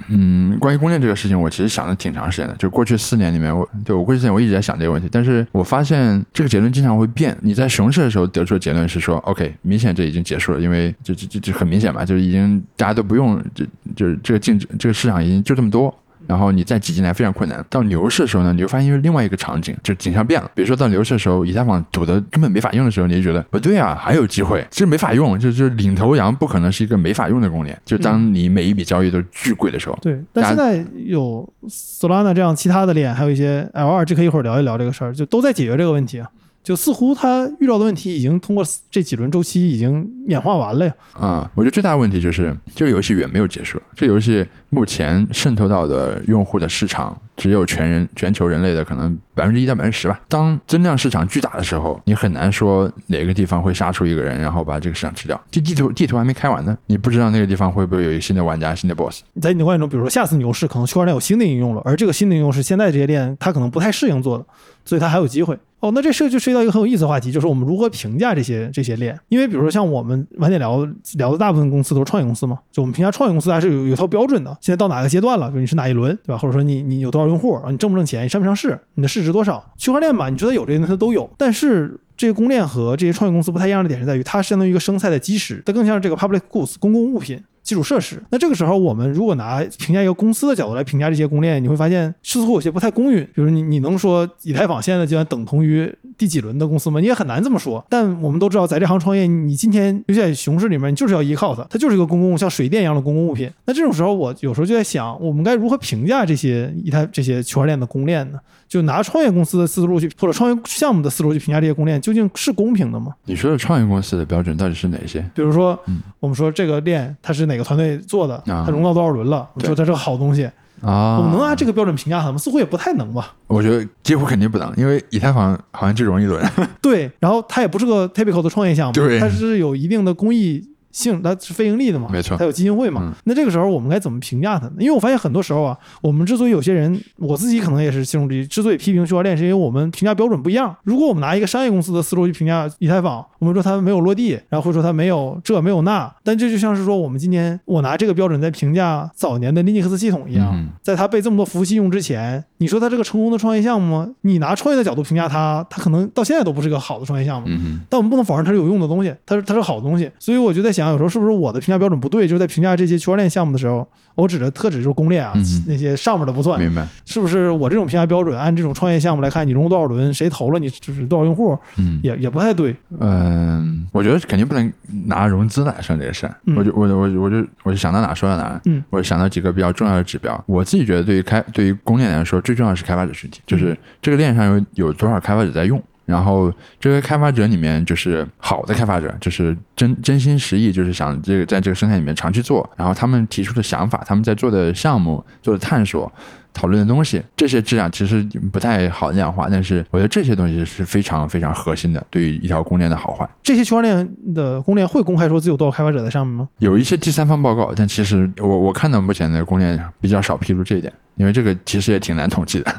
[0.09, 2.55] 嗯，关于供电这个事情，我其实想了挺长时间的。
[2.57, 7.37] 就过去四年里面，我对我过去四年我一直在想这个问题，但是我发现这个结论经常会变。
[7.43, 13.65] 你在熊市的时候得出的结论是说，OK，明显这已经结束了，因为就就就就很明显嘛，就是已经大家都不用，就
[13.97, 15.95] 就是这个竞争这个市场已经就这么多。
[16.29, 17.64] 然后你再挤进来非常困难。
[17.71, 20.51] 到牛市的时候呢，你就发现因为另外一个场景，就景象变了。
[20.55, 27.77] 比如说到牛市的时候，以太坊堵得根本没法用的时候，你就觉得不对啊，还有机会，这没法用，就就领头羊不可能是一个没法用的公链。
[27.85, 30.23] 就当你每一笔交易都巨贵的时候，对。
[30.33, 36.29] 但现在有 Solana 这样其他的链，还有一些 L2，这可以一会儿聊一聊这个事儿，就都在解决这个问题啊。
[36.69, 40.93] 就似乎他遇到的问题已经通过这几轮周期已经演化完了呀。
[41.15, 43.81] 啊，我觉得最大的问题就是这个游戏远没有结束。
[43.95, 50.21] 这游戏目前渗透到的用户的市场只有全人全球人类的可能百分之一到百分之十吧。
[50.29, 55.41] 当增量市场巨大的时候，你很难说哪个地方会杀出一个人，然后把这个市场吃掉。
[55.51, 59.23] 这地图地图还没开完呢，你不知道那个地方会不会有一个新的玩家、新的 boss。
[59.41, 64.45] 在你的观点中，比如说下次牛市可能区块链有新的应用了，而这个新的应用是现在这些链它可能不太适应做的，
[64.88, 65.55] 所以它还有机会。
[65.81, 69.16] 哦，那这涉就涉及到一个很有意思的话题，就是我们如何评价这些这些链？
[69.29, 70.79] 因为比如说像我们晚点聊
[71.18, 74.57] 聊的大部分公司都是创业公司嘛，就我们评价创业公司还是有有套标准的。
[74.62, 75.48] 现在到哪个阶段了？
[75.48, 76.38] 比如你是哪一轮，对吧？
[76.38, 79.62] 或者说你你有多少用户，你挣不挣钱，你上不上市，你的市值多少？
[79.77, 87.40] 区块链吧，你觉得有这些它都有，但是这些公链和这些创业公司不太一样的点是在于，它相当于一个生态的基石，它更像是这个 public goods 公共物品。
[87.69, 88.23] 基础设施。
[88.31, 93.23] 那这个时候，我们如果拿评价一个公司的角度来评价这些公链，你会发现似乎有些不太公允。
[93.35, 96.99] 比如你你能说以太坊现在阶段等同于第几轮的公司吗？
[96.99, 97.85] 你也很难这么说。
[97.91, 103.51] 但我们都知道，在这行创业，你今天就在熊市里面，你就是要依靠它，它就是一个公共像水电一样的公共物品。
[103.67, 108.39] 那这种时候，我有时候就在想，我们该如何评价这些以太这些区块链的公链呢？
[108.69, 113.15] 就拿创业公司的思路去，或者创业项目的思路去评价这些公链，究竟是公平的吗？
[113.25, 115.21] 你说的创业公司的标准到底是哪些？
[115.35, 115.79] 比如说，
[116.21, 120.45] 我们说这个链它是哪个团队做的，它融到多少轮了，我们说它是个好东西
[120.83, 122.37] 啊，我们能拿这个标准评价它吗？
[122.37, 123.35] 似乎也不太能吧。
[123.47, 126.45] 我觉得几乎肯定不能，因为以太坊好像就融一轮。
[126.83, 130.63] 对，然后它也不是个 typical 的创业项目，它是有一定的公益。
[130.99, 132.09] 性它是非盈利的嘛？
[132.11, 133.15] 没错，它有基金会嘛？
[133.25, 134.73] 那这个时候我们该怎么评价它呢？
[134.79, 140.75] 因为我发现很多时候啊，我们之所以有些人，我自己可能也是其中之一，之所以批评区块链，是因为我们评价标准不一样。
[140.83, 154.09] 如果我们拿一个商业公司的思路去评价以太坊，我们说它没有落地，然后会说它没有这没有那，但这就像是说我们今天我拿这个标准在评价早年的 Linux 系统一样，在它被这么多服务器用之前，你说它这个成功的创业项目吗？
[154.23, 157.49] 你拿创业的角度评价它，它可能到现在都不是个好的创业项目。
[157.89, 160.11] 但我们不能否认它是有用的东西，它是它是好东西。
[160.19, 161.59] 所以我就在想，有时候是不是我的。
[161.59, 165.35] 评价标准不对，就是在评价这些区块链项目的时候，我指的特指就是公链啊，
[165.66, 166.59] 那些上面的不算。
[166.59, 166.87] 明白？
[167.05, 172.74] 是不是我这种评价标准，按这种创业项目来看，你融多少轮，谁投了，你就是多少用户，嗯，也也不太对。
[173.01, 174.72] 嗯，我觉得肯定不能
[175.07, 176.35] 拿融资来算这个事儿。
[176.57, 178.61] 我就我我我就我就想到哪说到哪。
[178.64, 180.42] 嗯，我想到几个比较重要的指标。
[180.46, 185.83] 我自己觉得，对于开对于公链来说，最重要是开发者群体，就是这个链上有有多少开发者在用。
[186.09, 192.66] 然后这些开发者里面，就是好的开发者，就是真真心实意，就是想这个在这个生态里面长期做。
[192.79, 196.11] 然后他们提出的想法，他们在做的项目、做的探索、
[196.55, 199.49] 讨论的东西，这些质量其实不太好量化。
[199.51, 203.29] 但是我觉得这些东西是非常非常核心的，对于一条公链的好坏。
[203.42, 206.49] 这些区块链的公链会公开说自己有多少开发者在上面吗？
[206.59, 212.75] 有一些第三方报告，但其实我我看到目前的公链比较少披露这一点，因为这个其实也挺难统计的。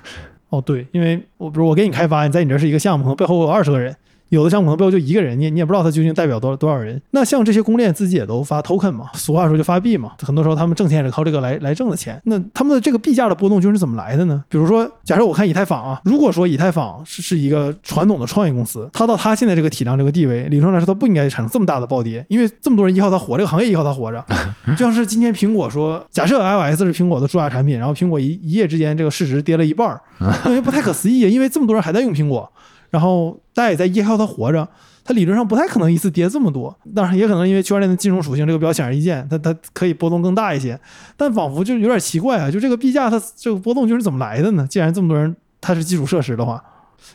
[0.50, 3.96] 哦，对，因为我比如我给你开发，你在你这是一个项目，背后有二十个人，
[4.30, 7.02] 有的项目可能背后就一个人，你你也不知道他究竟代表多少多少人。
[7.12, 12.20] 那像这些公链自己也都发 token 嘛，俗话说就发币嘛，很多时候他们挣钱也是靠这个来来挣的钱。
[12.26, 14.44] 那他们的这个币价的波动究竟是怎么来的呢？
[14.48, 24.24] 比如说，假设我看以太坊啊，如果说以太坊是是一个传统的创业公司，它到它现在这个体量、这个地位，理论上来说它不应该产生这么大的暴跌，因为这么多人依靠它活，这个行业依靠它活着。
[24.78, 30.00] 就像是今天苹果说，假设 iOS 是苹果的主打产品，然后苹果一一夜之间这个市值跌了一半儿，
[30.46, 32.52] 因为不太可思议，因为这么多人还在用苹果。
[32.90, 34.68] 然后大家也在依靠它活着，
[35.04, 36.76] 它理论上不太可能一次跌这么多。
[36.96, 40.80] 当然，也可能因为区块链的金融属性，这个比较显而易见，它它可以波动更大一些。
[41.16, 44.66] 但仿佛就有点奇怪啊，就这个币价它这个波动就是怎么来的呢？
[44.70, 46.64] 既然这么多人它是基础设施的话，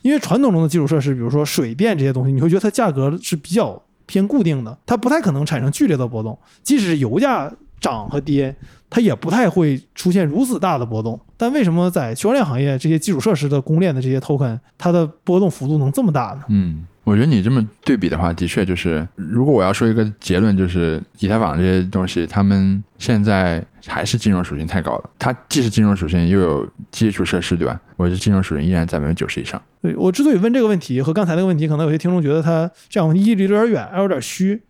[0.03, 6.39] 因为传统中的基础设施，比如说水电这些东西，你会觉得它价格是比较偏固定的，它不太可能产生剧烈的波动。
[6.63, 7.51] 即使油价
[7.85, 8.55] 涨和跌，
[8.89, 11.21] 它也不太会出现如此大的波动。
[11.37, 16.45] 但为什么在区块链行业这些基础设施的公链的这些 token，它的波动幅度能这么大呢？
[16.49, 25.11] 嗯，我觉得你这么对比的话，的确就是，如果我要说一个结论，就是以太坊这些东西，他们现在还是金融属性太高了。
[25.19, 27.79] 它既是金融属性，又有基础设施，对吧？
[27.97, 29.61] 我觉得金融属性依然在百分之九十以上。
[29.83, 34.63] 对我之所以问这个问题，和刚才那个问题，可能有些听众觉得它这样问题离得有点远，还有点虚。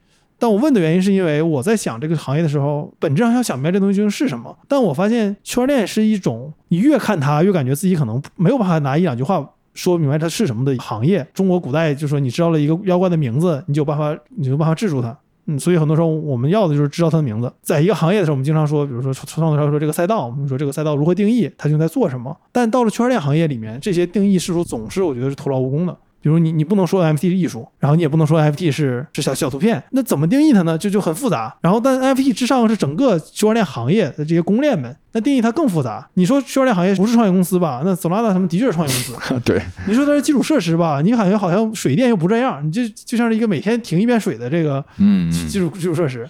[0.45, 4.55] 但我问的原因是因为我在想这个行业的时候，本质上要想明白这东西究竟是什么。
[4.69, 11.27] 但我发现区块链是一种，你越看它越感觉自己可能没有办法拿一两句话说明白它是什么的行业。
[11.33, 15.17] 中国古代就说你知道了一个妖怪的名字，你就有办法，你就有办法制住它。
[15.47, 17.51] 嗯，所以很多时候我们要的就是知道它的名字。
[17.63, 22.37] 在一个行业的时候，我们经常说，比如说创作者说这个赛道，我们说这个赛道如何定义，它究竟在做什么。
[22.53, 25.97] 但到了区块链行业里面，这些定义是否总是我觉得是徒劳无功的。
[26.25, 30.79] 比如你你不能说 NFT 是艺术，然后你也不能说 NFT 是是小小图片，那怎么定义它呢？
[30.79, 31.55] 就就很复杂。
[31.61, 36.09] 然后但 NFT 之上是整个区块链行业的这些公链们，那定义它更复杂。
[36.15, 37.83] 你说区块链行业不是创业公司吧？
[37.85, 39.41] 那 Solana 他们的确是创业公司。
[39.45, 41.03] 对，你说它是基础设施吧？
[41.03, 46.27] 你感觉好像水电又不这样，你就就像是一个每天停一遍水的这个嗯，基础基础设施。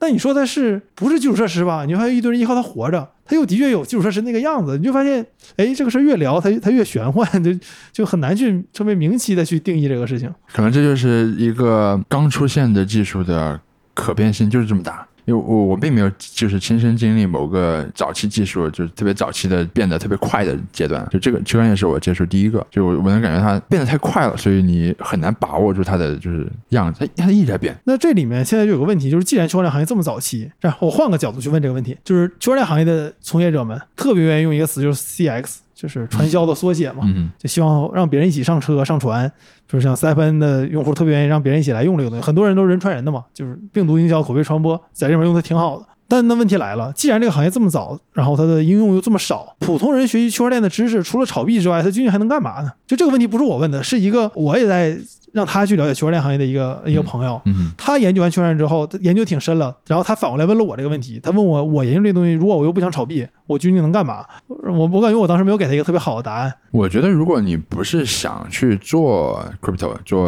[0.00, 1.84] 那你说它是不是基础设施吧？
[1.84, 7.50] 你就发现一堆人依靠它活着，它又的确有基础设施那个样子，你就发现，哎，这个事儿越聊它它越玄幻，就
[7.92, 10.32] 就很难去成为明晰的去定义这个事情。
[10.52, 13.60] 可能这就是一个刚出现的技术的
[13.94, 15.07] 可变性就是这么大。
[15.28, 27.78] 因为我我并没有就是亲身经历某个早期技术就是特别早期的变得特别快的阶段，就这个区块链是我接触第一个，就我能感觉它变得太快了，所以你很难把握住它的就是样子，它它一直在变。
[27.84, 39.30] 那这里面现在就有个问题，就是既然区块链行业这么早期，这样我换个角度去问这个问题，就是区块链行业的从业者们特别愿意用一个词，就是 CX，就是传销的缩写嘛，嗯就希望让别人一起上车上船。
[39.68, 45.86] 就是像 Stephen 的用户特别愿意让别人一起来用这个东西，很多人都是人传人的嘛，就是病毒营销、口碑传播，在这边用的挺好的。
[46.08, 52.72] 但那问题来了，既然这个行业这么早，然后它的应用又这么少，普通人学习区块链的知识，除了炒币之外，他究竟还能干嘛呢？
[52.86, 54.96] 就这个问题不是我问的，是一个我也在
[55.34, 64.24] 让他去了解区块链行业的一个一个朋友，嗯他研究完区块链之后，研究挺深了，然后他反过来问了我这个问题，他问我，我研究这东西，如果我又不想炒币，我究竟能干嘛？
[64.48, 66.52] 我我感觉我当时没有给他一个特别好的答案。
[66.70, 70.26] 我觉得如果你不是想去做 crypto 做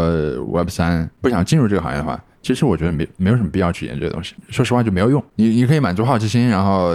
[0.52, 4.34] Web 三，不想进入这个行业的话，其实我觉得没没有什么必要去研究这东西。
[4.48, 5.22] 说实话就没有用。
[5.34, 6.94] 你你可以满足好奇心，然后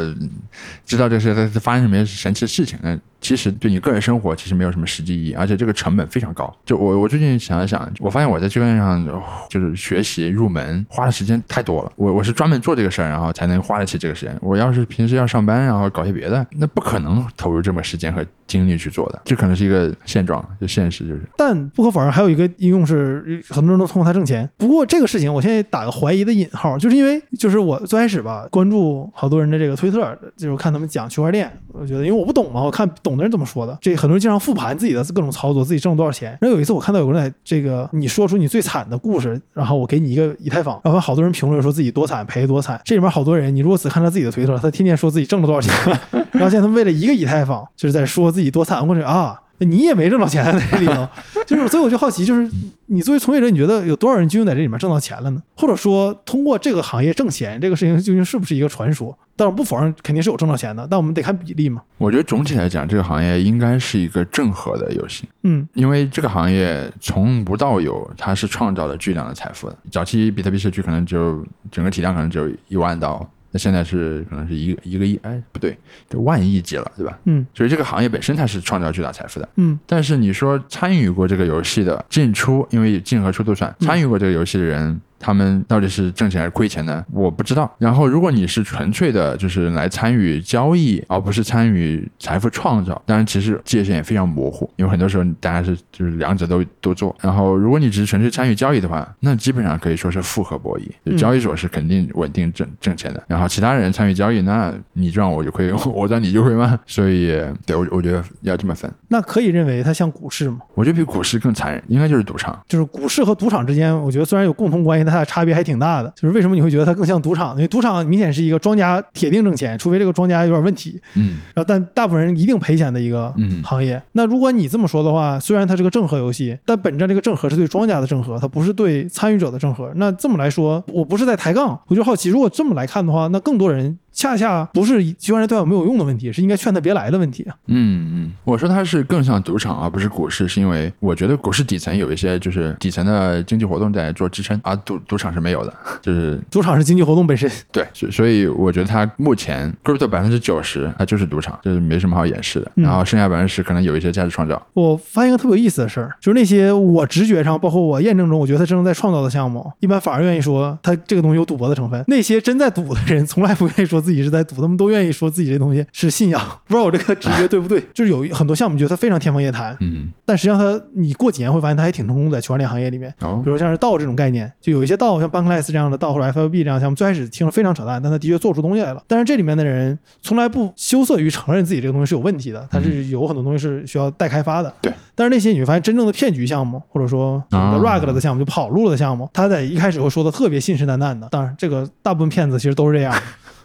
[0.86, 6.56] 知道这是在发生什么神奇的事情，那其实对你个人生活其实没有什么实际意义，而且这个成本非常高。
[6.64, 9.04] 就我我最近想了想，我发现我在区块链上、
[9.50, 11.92] 就是学习入门花的时间太多了。
[11.96, 14.38] 我我是专门做这个事儿，然后才能花得起这个时间。
[14.42, 19.20] 我要是平时要上班，然后搞些别的，那不可能投入这么时间和精力去做的。
[19.26, 21.22] 这可能是一个现状，就现实就是。
[21.36, 24.48] 但不可否认，还有一个应用是很多人都通过它挣钱。
[24.56, 36.38] 不过这个事情，我现在打个怀疑的引号，就是因为就是我最开始吧，关注好多人的这个推特，就是看他们讲区块链，我觉得因为我不懂嘛，我看懂很多人这么说的，这很多人经常复盘自己的各种操作，自己挣了多少钱。
[36.42, 42.80] 然后有一次我看到有个人在这个你说出你最惨的故事，然后我给你一个以太坊，然后好多人评论说自己多惨赔多惨。
[42.84, 46.00] 这里面好多人，你如果只看他自己的推特，他天天说自己挣了多少钱，
[46.34, 49.40] 然后现在他们为了一个以太坊，就是在说自己多惨，或者啊。
[49.60, 51.08] 你也没挣到钱在这里头，
[51.46, 52.50] 就是所以我就好奇，就是
[52.88, 55.42] 你作为从业者，你觉得有多少人究竟在这里面挣到钱了呢？
[55.56, 59.18] 或者说，通过这个行业挣钱这个事情究竟是不是一个传说？
[59.38, 61.82] 但我不否认肯定是有挣到钱的，但我们得看比例嘛。
[61.98, 69.78] 我觉得总体来讲，这个行业应该是一个正和的游戏，嗯因为这个行业从无到有，它是创造了巨量的财富的。
[69.92, 75.78] 早期比特币社区可能只有整个体量可能只有一万刀，那现在是可能是一个一个亿，哎，不对，
[76.10, 77.18] 就万亿级了，对吧？
[77.24, 79.48] 嗯所以这个行业本身它是创造巨大财富的。
[79.56, 87.04] 嗯但是你说参与过这个游戏的进出，因为进和出都算，参与过这个游戏的人，他们到底是挣钱还是亏钱呢？
[87.12, 87.76] 我不知道。
[87.80, 97.16] 然后，如果你是纯粹的，就是来参与交易，而不是参与财富创造，当然其实界限也非常模糊，因为很多时候大家是就是两者都都做。
[97.20, 103.24] 然后，如果你只是纯粹参与交易的话，那基本上可以说是复合博弈，就交易所是肯定稳定挣挣钱的。
[103.28, 106.80] 然后其他人参与交易，那你赚我就亏， 我赚你就亏嘛。
[106.86, 108.92] 所以，对我我觉得要这么分。
[109.08, 110.60] 那可以认为它像股市吗？
[110.76, 112.56] 我觉得比股市更残忍，应该就是赌场。
[112.68, 116.12] 就是股市和赌场之间，我觉得虽然有共同关系，但它的差别还挺大的。
[116.16, 117.56] 就是为什么你会觉得它更像赌场？
[117.56, 121.00] 因为赌场明显是一个庄家铁定挣钱，除非这个庄家有点问题。
[121.14, 124.02] 嗯，然后但大部分人一定赔钱的一个嗯行业。
[124.12, 129.90] 那如果你这么说的话，虽然它是个正和游戏，但本质这个正和是对庄家的正和，它不是对参与者的正和。
[129.96, 133.98] 那这么来说，我不是在抬杠，我就好奇，如果这么来看的话，那更多人。
[134.16, 137.56] 恰恰不是区块链对我没有用的问题，是应该劝他别来的问题啊。
[137.68, 147.52] 嗯嗯，我说它是更像赌场而不是股市，是因为我觉得股市底层有一些就是底层的经济活动在做支撑，而赌赌场是没有的，就是赌场是经济活动本身。
[147.72, 152.72] 对， 所所以我觉得它目前 crypto 百分之九十它就是赌场，就是没什么好掩饰的。
[152.76, 154.66] 然后剩下百分之十可能有一些价值创造。
[154.74, 162.02] 我发现一个特别有意思的事儿，就是那些我直觉上，包括我验证中，我觉得他真正在创造的项目，一般反而愿意说他这个东西有赌博的成分。
[162.08, 164.86] 那些真在赌的人，从来不愿意说自己是在赌，他们都。
[164.86, 167.84] 愿意说自己这东西是信仰， 不知道我这个直觉对不对？
[167.92, 173.12] 就是有很多项目，觉得它非常天方夜谭，嗯，但实际上它你过几年会发现它还挺成功在区块链行业里面。
[173.22, 179.04] 哦比如像是道这种概念，就有一些道像 Bankless 这样的道或者 FLB 这样的项目，最开始听着非常扯淡，但它的确做出东西来了。
[179.08, 184.72] 但是这里面的人从来不羞涩于承认自己这个东西是有问题的，它是有很多东西是需要待开发的。
[184.82, 191.28] 对，但是那些你会发现真正的骗局项目，或者说啊 rug 了的项目，就跑路了的项目，他在一开始会说的特别信誓旦旦的。
[191.32, 193.14] 当然，这个大部分骗子其实都是这样。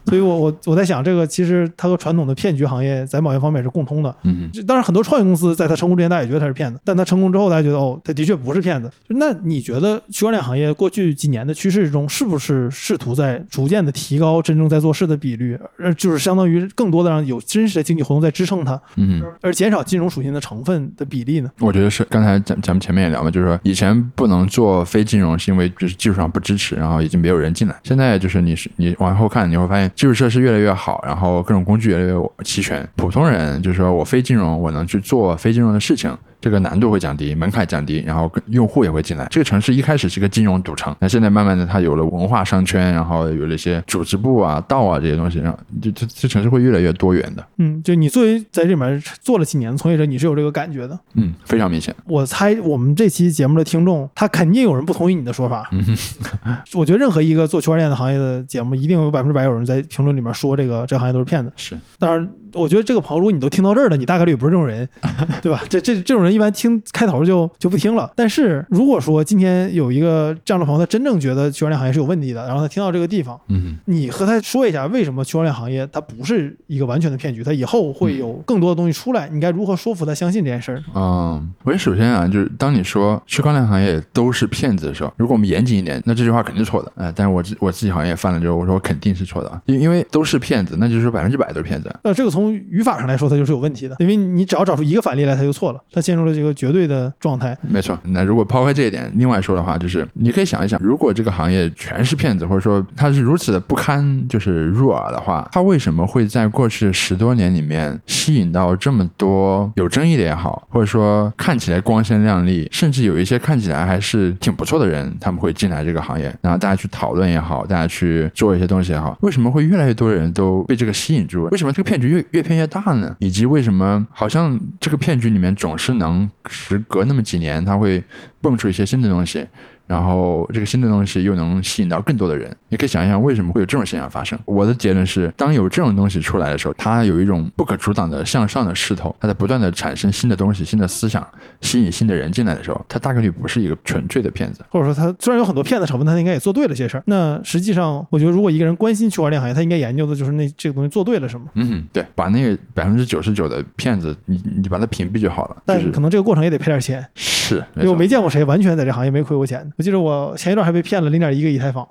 [0.07, 4.15] 所以我我我在想，这个其实它和传统的骗局行业在某些方面是共通的。
[4.25, 8.91] 嗯就当然，很多创业公司在它成功之前，大家也觉得它是骗子，但它成功之后，大家觉得哦，它的确不是骗子。
[9.09, 21.51] 那你觉得区块链行业过去几年的趋势中，是不是试图在逐渐的提高真正在做事的比率，呃就是相当于更多的让有真实的经济活动在支撑它，嗯，而减少金融属性的成分的比例呢？
[21.61, 22.05] 我觉得是。
[22.11, 27.77] 刚才咱咱们前面也聊嘛，就是说以前不能做非金融，是因为就是技术上不支持，然后已经没有人进来。
[27.85, 32.15] 现在就是你是你往后看，你会发现基础设施越来越好，然后各种工具越来越
[32.45, 32.89] 齐全。
[32.97, 36.17] 普通人就是说我非金融，我能去做非金融的事情。
[36.41, 39.27] 这个难度会降低，门槛降低，然后用户也会进来。
[39.31, 47.45] 这个城市一开始是个金融赌城，那现在慢慢的它有了文化商圈，然后有了一些组织部啊、道啊这些东西，然后这这这城市会越来越多元的。
[47.59, 50.99] 嗯，就你作为在这里面做了几年的从业者，你是有这个感觉的。
[51.15, 51.95] 嗯，非常明显。
[52.07, 55.69] 我猜我们这期节目的听众，他肯定有人不同意你的说法。
[55.73, 55.85] 嗯
[56.75, 61.53] 我觉得任何一个做区块链的行业的节目，一定有百分之百有人在评论里面说这个这个行业都是骗子。
[61.57, 64.89] 是，当然，我觉得这个朋友，如果你都听到这儿了，你大概率也不是这种人，
[65.43, 65.61] 对吧？
[65.69, 68.11] 这这这种人一般听开头就就不听了。
[68.17, 80.83] 但是如果说今天有一个这样的朋友，他真正觉得区块链行业是有问题的，然后他听到这个地方，嗯你和他说一下为什么区块链行业它不是一个完全的骗局，它以后会有更多的东西出来，你该如何说服他相信这件事儿？
[80.95, 86.93] 嗯，我觉得首先啊，就是当你说区块链行业都是骗子的时候，如果我们严谨一点，那这句话肯定是错的。
[86.97, 91.95] 哎、但是我自我自己好像也犯了之后，我说我肯定是错的啊，因因为都是骗子，那就是说百分之百都是骗子。
[92.05, 97.57] 那这个从语法上来说，它就是有问题的，因为你只要找出一个反例来，它就错了，它陷入了这个绝对的状态。
[97.63, 121.45] 没错，那如果抛开这一点，另外说的话，就是你可以想一想，如果这个行业全是骗子，或者说它是如此的不堪就是入耳的话，它为什么会在过去十多年里面吸引到这么多有争议的也好，或者说看起来光鲜亮丽，甚至有一些看起来还是挺不错的人，他们会进来这个行业，然后大家去讨论也好，大家去做一些东西也好，为什么会越来越多人都被这个吸引住？
[121.51, 123.15] 为什么这个骗局越越骗越大呢？
[123.19, 128.03] 以及为什么好像这个骗局里面总是能能时隔那么几年，它会
[128.41, 129.47] 蹦出一些新的东西，
[129.91, 132.49] 然后这个新的东西又能吸引到更多的人。
[132.69, 134.39] 你可以想一想，为什么会有这种现象发生？
[134.45, 141.27] 我的结论是，当有这种东西出来的时候，它有一种不可阻挡的向上的势头，它在不断的产生新的东西、新的思想，
[141.61, 144.65] 吸引新的人进来的时候，它大概率不是一个纯粹的骗子。
[144.71, 147.03] 或者说，它虽然有很多骗子成分，但他应该也做对了些事儿。
[147.07, 151.49] 那实际上，我觉得如果一个人关心区块链行业，他应该研究的就是那这个东西做对了什么。
[151.55, 155.57] 嗯，对，把那个百分之九十九的骗子，你你把它屏蔽就好了。
[155.67, 159.80] 但是但可能这个过程也得赔点钱，是，因为我没见过谁完全在这行业没亏过钱的。
[159.81, 161.89] 我记得我前一段还被骗了零点一个以太坊。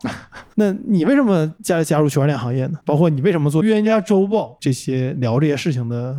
[0.53, 2.77] 那你为什么加加入区块链行业呢？
[2.85, 6.15] 包括你为什么做预言家周报这些聊这些事情的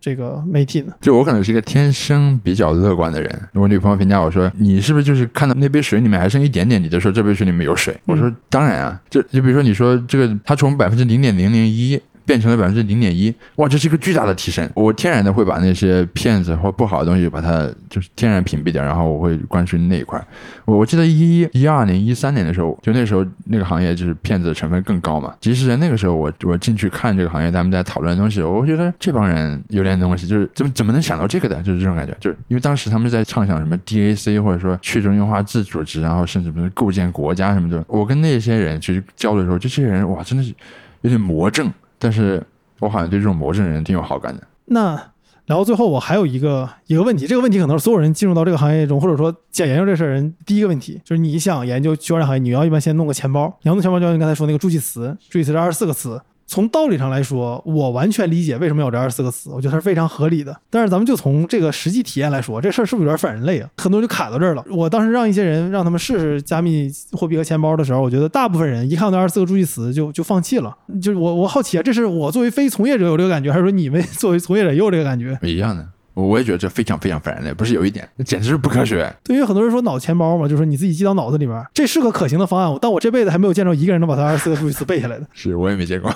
[0.00, 0.92] 这个媒体呢？
[1.00, 3.48] 就我可能是一个天生比较乐观的人。
[3.52, 14.68] 我女朋友评价我说：“你是不是就是看到那杯水里面还剩一点点，你就说这杯水里面有水？”我说：“当然啊，就就比如说你说这个，它从百分之零点零零一变成了百分之零点一，哇，这是一个巨大的提升。
[14.74, 20.22] 我天然的会把那些骗子或不好的东西把它就是天然屏蔽掉，然后我会关注那一块。
[20.64, 25.34] 我我记得一一二年、一三年的时候，就那时候那个行业就是骗子的成分更高嘛。
[25.40, 32.16] 即使在那个时候，我我进去看这个行业，他们在讨论的东西，我觉得这帮人有点东西，就是怎么怎么能想到这个的，就是这种感觉。
[32.20, 37.84] 就是因为当时他们在畅想什么 DAC 或者说去中心化自组织，然后甚至什么构建国家什么的。
[37.86, 40.54] 我跟那些人去交流的时候，这些人哇，真的是
[41.02, 41.70] 有点魔怔。
[42.04, 42.42] 但是
[42.80, 44.42] 我好像对这种魔怔人挺有好感的。
[44.66, 45.02] 那
[45.46, 56.20] 然后最后，我还有一个一个问题，这个问题可能是所有人进入到这个行业中，或者说想研究这事儿人第一个问题，就是你想研究区块链行业，你要一般先弄个钱包，你要弄钱包，就像你刚才说那个助记词，助记词是二十四个词。
[56.46, 60.54] 从道理上来说，我完全理解为什么有这二十四个词，我觉得它是非常合理的。
[60.70, 63.68] 但是咱们就从这个实际体验来说，这事儿是不是有点反人类啊？
[63.78, 64.64] 很多人就卡到这儿了。
[64.70, 70.76] 我当时让一些人让他们试试加密货币和钱包的时候，我觉得大部分人一看到二十四个助记词就就放弃了。
[71.02, 75.38] 就是我我好奇啊，这是我作为非从业者有这个感觉，还是说你们 作为从业者也有这个感觉？
[75.42, 75.88] 一样的。
[76.14, 79.12] 我也觉得这非常非常烦人类，不是有一点，那简直是不科学。
[79.24, 82.78] 对于很多人说脑钱包嘛，就是说你自己记到脑子里面，这是个可行的方案。
[82.80, 85.26] 但我这辈子还没有见着一个人能把它二十四个助记词背下来的。
[85.34, 86.10] 是我也没见过。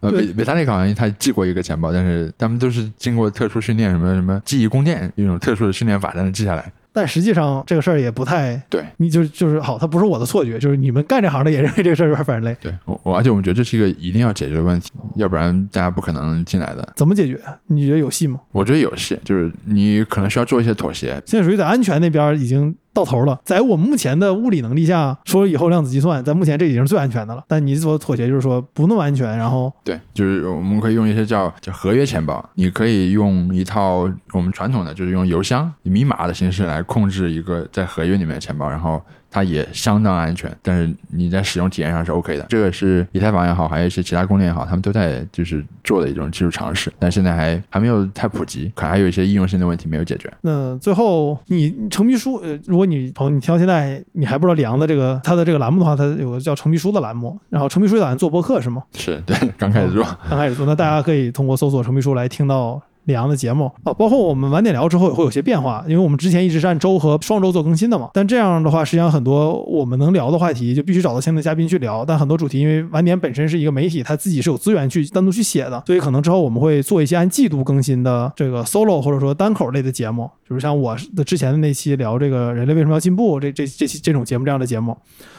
[0.00, 6.72] 呃，维维塔利克好像他记过一个钱包，但是他们都是经过特殊训练，什么什么记忆宫殿一种特殊的训练法才能记下来。
[6.92, 12.56] 但实际上这个事儿也不太对，你就就是好，它不是我的错觉，就是你们干这行的也认为这个事儿有点反人类。
[12.60, 16.92] 对，我而且我们觉得这是一个一定要解决的问题，要不然大家不可能进来的。
[16.96, 17.40] 怎么解决？
[17.66, 18.40] 你觉得有戏吗？
[18.52, 21.20] 我觉得有戏，就是你可能需要做一些妥协。
[21.26, 22.74] 现在属于在安全那边已经。
[22.92, 27.44] 到头了，在我目前的物理能力下，说以后量子计算，在目前这已经是最安全的了。
[27.46, 39.00] 但你所妥协就是说不那么安全，然后对，就是我们可以用一些叫叫合约钱包，你可以用一套我们传统的就是用邮箱以密码的形式来控制一个在合约里面的钱包，然后。
[39.30, 42.46] 它也相当安全，但是你在使用体验上是 OK 的。
[42.48, 50.32] 这个是以太坊也好，还有一些其他公链也好，他们都在就是做的一种技术尝试，但现在还还没有太普及，可能还有一些应用性的问题没有解决。
[50.40, 58.82] 那最后，你程秘书，呃，如果你朋友你听到现在你还不知道李阳的这个他的这个栏目的话，他有个叫程秘书的栏目，然后程秘书打算做播客是吗？
[58.94, 62.80] 是对，刚开始做，刚开始做，那大家可以通过搜索程秘书来听到。
[63.08, 68.10] 李阳的节目啊，包括我们晚点聊之后也会有些变化，因为我们之前一直是按周和双周做更新的嘛。
[68.12, 72.04] 但这样的话，实际上很多我们能聊的话题就必须找到相应的嘉宾去聊。
[72.04, 84.94] 但很多主题，因为晚点本身是一个媒体，它自己是有资源去单独去写的，所以可能之后我们会做一些按季度更新的这个 solo 或者说单口类的节目，就是像我的之前的那期聊这个人类为什么要进步这这这期这种节目这样的节目。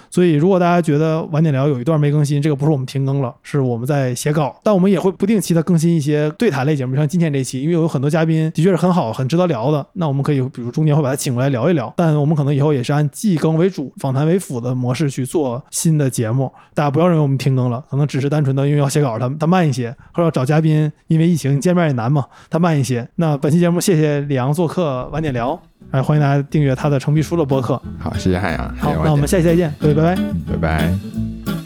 [0.10, 4.60] 所以，如果大家觉得晚点聊有一段没更新，这个不是我们停更了，是我们在写稿。
[4.64, 9.86] 但我们也会不定期的更新一些对谈类节目，像今天这期，因为有很多嘉宾的确是很好、很值得聊的。
[9.93, 11.93] 那我们可以，比如中间会把他请过来聊一聊。
[11.97, 16.51] 但我们可能以后也是按季更为主、访谈为辅的模式去做新的节目。
[16.74, 23.07] 大家不要认为我们停更了，可能只是单纯的因为要写稿，它它慢一些，或者找嘉宾，因为疫情见面也难嘛，它慢一些。
[23.16, 25.68] 那本期节目谢谢李阳做客晚点聊。
[25.91, 27.82] 哎，欢迎大家订阅他的成皮书的播客。
[27.99, 28.75] 好，谢谢海洋。
[28.77, 30.15] 好，那我们下期再见，各位，拜拜。
[30.51, 31.59] 拜拜。